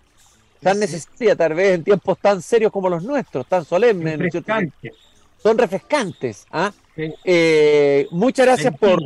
tan 0.61 0.79
necesaria 0.79 1.35
tal 1.35 1.53
vez 1.53 1.75
en 1.75 1.83
tiempos 1.83 2.17
tan 2.19 2.41
serios 2.41 2.71
como 2.71 2.89
los 2.89 3.03
nuestros, 3.03 3.45
tan 3.47 3.63
solemnes, 3.65 4.17
¿no 4.17 4.25
es 4.25 4.31
cierto? 4.31 4.53
Refrescante. 4.53 4.93
son 5.37 5.57
refrescantes. 5.57 6.45
¿ah? 6.51 6.71
Sí. 6.95 7.13
Eh, 7.23 8.07
muchas 8.11 8.45
gracias 8.45 8.75
por, 8.77 8.99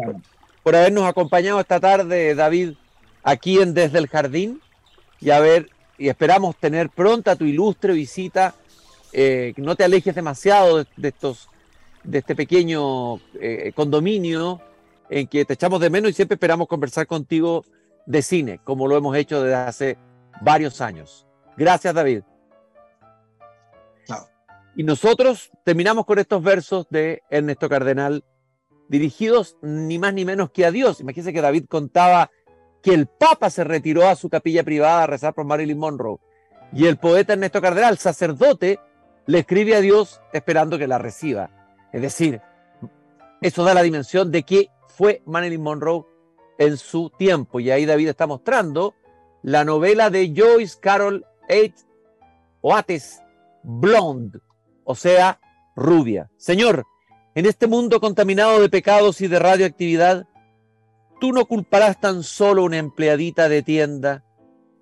por 0.64 0.76
habernos 0.76 1.04
acompañado 1.06 1.60
esta 1.60 1.80
tarde, 1.80 2.36
David, 2.36 2.74
aquí 3.24 3.60
en 3.60 3.74
Desde 3.74 3.98
el 4.00 4.08
Jardín. 4.08 4.62
Y 5.20 5.30
a 5.30 5.40
ver, 5.40 5.70
y 5.98 6.10
esperamos 6.10 6.56
tener 6.56 6.90
pronta 6.90 7.36
tu 7.36 7.46
ilustre 7.46 7.94
visita. 7.94 8.56
eh, 9.14 9.54
que 9.56 9.62
no 9.62 9.76
te 9.76 9.84
alejes 9.84 10.16
demasiado 10.16 10.78
de, 10.78 10.88
de 10.96 11.10
estos, 11.10 11.50
de 12.04 12.20
este 12.20 12.36
pequeño 12.36 13.18
eh, 13.40 13.72
condominio 13.76 14.62
en 15.10 15.28
que 15.28 15.44
te 15.46 15.54
echamos 15.54 15.82
de 15.82 15.90
menos 15.90 16.12
y 16.12 16.14
siempre 16.14 16.36
esperamos 16.36 16.68
conversar 16.68 17.06
contigo 17.06 17.66
de 18.06 18.22
cine, 18.22 18.60
como 18.64 18.88
lo 18.88 18.96
hemos 18.98 19.16
hecho 19.18 19.44
desde 19.44 19.56
hace 19.56 19.98
varios 20.42 20.80
años. 20.82 21.28
Gracias, 21.58 21.94
David. 21.94 22.24
Chao. 24.06 24.28
Y 24.76 24.84
nosotros 24.84 25.52
terminamos 25.64 26.06
con 26.06 26.20
estos 26.20 26.42
versos 26.44 26.88
de 26.90 27.24
Ernesto 27.30 27.70
Cardenal, 27.70 28.24
dirigidos 28.88 29.58
ni 29.62 30.00
más 30.00 30.14
ni 30.14 30.26
menos 30.26 30.52
que 30.52 30.66
a 30.66 30.72
Dios. 30.72 31.00
Imagínense 31.00 31.34
que 31.34 31.42
David 31.42 31.66
contaba 31.70 32.32
que 32.82 32.94
el 32.94 33.08
Papa 33.08 33.50
se 33.50 33.64
retiró 33.64 34.08
a 34.08 34.16
su 34.16 34.30
capilla 34.30 34.64
privada 34.64 35.04
a 35.04 35.08
rezar 35.08 35.34
por 35.34 35.46
Marilyn 35.46 35.78
Monroe. 35.78 36.20
Y 36.74 36.88
el 36.88 36.98
poeta 36.98 37.34
Ernesto 37.34 37.62
Cardenal, 37.62 37.98
sacerdote, 37.98 38.80
le 39.26 39.40
escribe 39.40 39.76
a 39.76 39.82
Dios 39.82 40.22
esperando 40.34 40.78
que 40.78 40.88
la 40.88 40.98
reciba. 40.98 41.50
Es 41.92 42.02
decir, 42.02 42.42
eso 43.42 43.64
da 43.64 43.74
la 43.74 43.84
dimensión 43.84 44.32
de 44.32 44.44
que 44.44 44.70
fue 44.88 45.22
Marilyn 45.26 45.62
Monroe 45.62 46.06
en 46.58 46.78
su 46.78 47.12
tiempo. 47.18 47.60
Y 47.60 47.72
ahí 47.72 47.86
David 47.86 48.10
está 48.10 48.28
mostrando 48.28 48.96
la 49.44 49.66
novela 49.66 50.10
de 50.10 50.34
Joyce 50.36 50.78
Carol 50.80 51.26
Oates, 52.62 53.22
Blonde, 53.64 54.40
o 54.84 54.96
sea, 54.96 55.40
rubia. 55.76 56.30
Señor, 56.38 56.86
en 57.36 57.46
este 57.46 57.68
mundo 57.68 58.00
contaminado 58.00 58.62
de 58.62 58.70
pecados 58.70 59.22
y 59.22 59.28
de 59.28 59.40
radioactividad, 59.40 60.28
tú 61.20 61.32
no 61.32 61.46
culparás 61.46 62.00
tan 62.00 62.24
solo 62.24 62.64
una 62.64 62.78
empleadita 62.78 63.50
de 63.50 63.64
tienda 63.64 64.24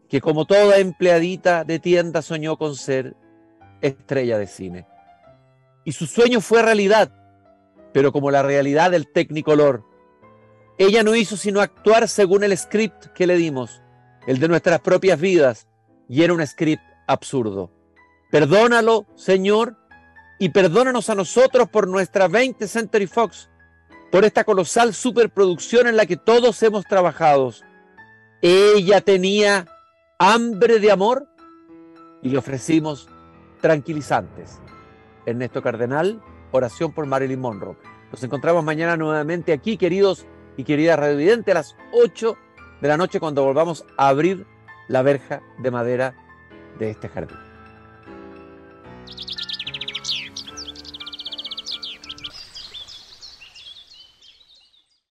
que 0.09 0.21
como 0.21 0.45
toda 0.45 0.79
empleadita 0.79 1.63
de 1.63 1.79
tienda 1.79 2.21
soñó 2.21 2.57
con 2.57 2.75
ser 2.75 3.15
estrella 3.81 4.37
de 4.37 4.47
cine. 4.47 4.87
Y 5.85 5.91
su 5.91 6.07
sueño 6.07 6.41
fue 6.41 6.61
realidad, 6.61 7.11
pero 7.93 8.11
como 8.11 8.31
la 8.31 8.41
realidad 8.41 8.91
del 8.91 9.07
Technicolor. 9.07 9.85
Ella 10.77 11.03
no 11.03 11.15
hizo 11.15 11.37
sino 11.37 11.61
actuar 11.61 12.07
según 12.07 12.43
el 12.43 12.57
script 12.57 13.07
que 13.13 13.27
le 13.27 13.35
dimos, 13.35 13.81
el 14.25 14.39
de 14.39 14.47
nuestras 14.47 14.79
propias 14.79 15.19
vidas, 15.19 15.68
y 16.09 16.23
era 16.23 16.33
un 16.33 16.45
script 16.45 16.83
absurdo. 17.07 17.71
Perdónalo, 18.31 19.05
Señor, 19.15 19.77
y 20.39 20.49
perdónanos 20.49 21.09
a 21.09 21.15
nosotros 21.15 21.69
por 21.69 21.87
nuestra 21.87 22.27
20 22.27 22.67
Century 22.67 23.07
Fox, 23.07 23.49
por 24.11 24.25
esta 24.25 24.43
colosal 24.43 24.93
superproducción 24.93 25.87
en 25.87 25.95
la 25.95 26.05
que 26.05 26.17
todos 26.17 26.61
hemos 26.63 26.85
trabajado. 26.85 27.53
Ella 28.41 29.01
tenía 29.01 29.67
hambre 30.17 30.79
de 30.79 30.91
amor 30.91 31.27
y 32.21 32.29
le 32.29 32.37
ofrecimos 32.37 33.07
tranquilizantes. 33.61 34.59
Ernesto 35.25 35.61
Cardenal, 35.61 36.21
oración 36.51 36.91
por 36.91 37.05
Marilyn 37.05 37.39
Monroe. 37.39 37.77
Nos 38.11 38.23
encontramos 38.23 38.63
mañana 38.63 38.97
nuevamente 38.97 39.53
aquí, 39.53 39.77
queridos 39.77 40.25
y 40.57 40.63
queridas 40.63 40.97
radiovidentes, 40.97 41.51
a 41.53 41.59
las 41.59 41.75
8 41.93 42.35
de 42.81 42.87
la 42.87 42.97
noche 42.97 43.19
cuando 43.19 43.43
volvamos 43.43 43.85
a 43.97 44.07
abrir 44.07 44.47
la 44.89 45.03
verja 45.03 45.41
de 45.59 45.71
madera 45.71 46.13
de 46.79 46.89
este 46.89 47.07
jardín. 47.07 47.48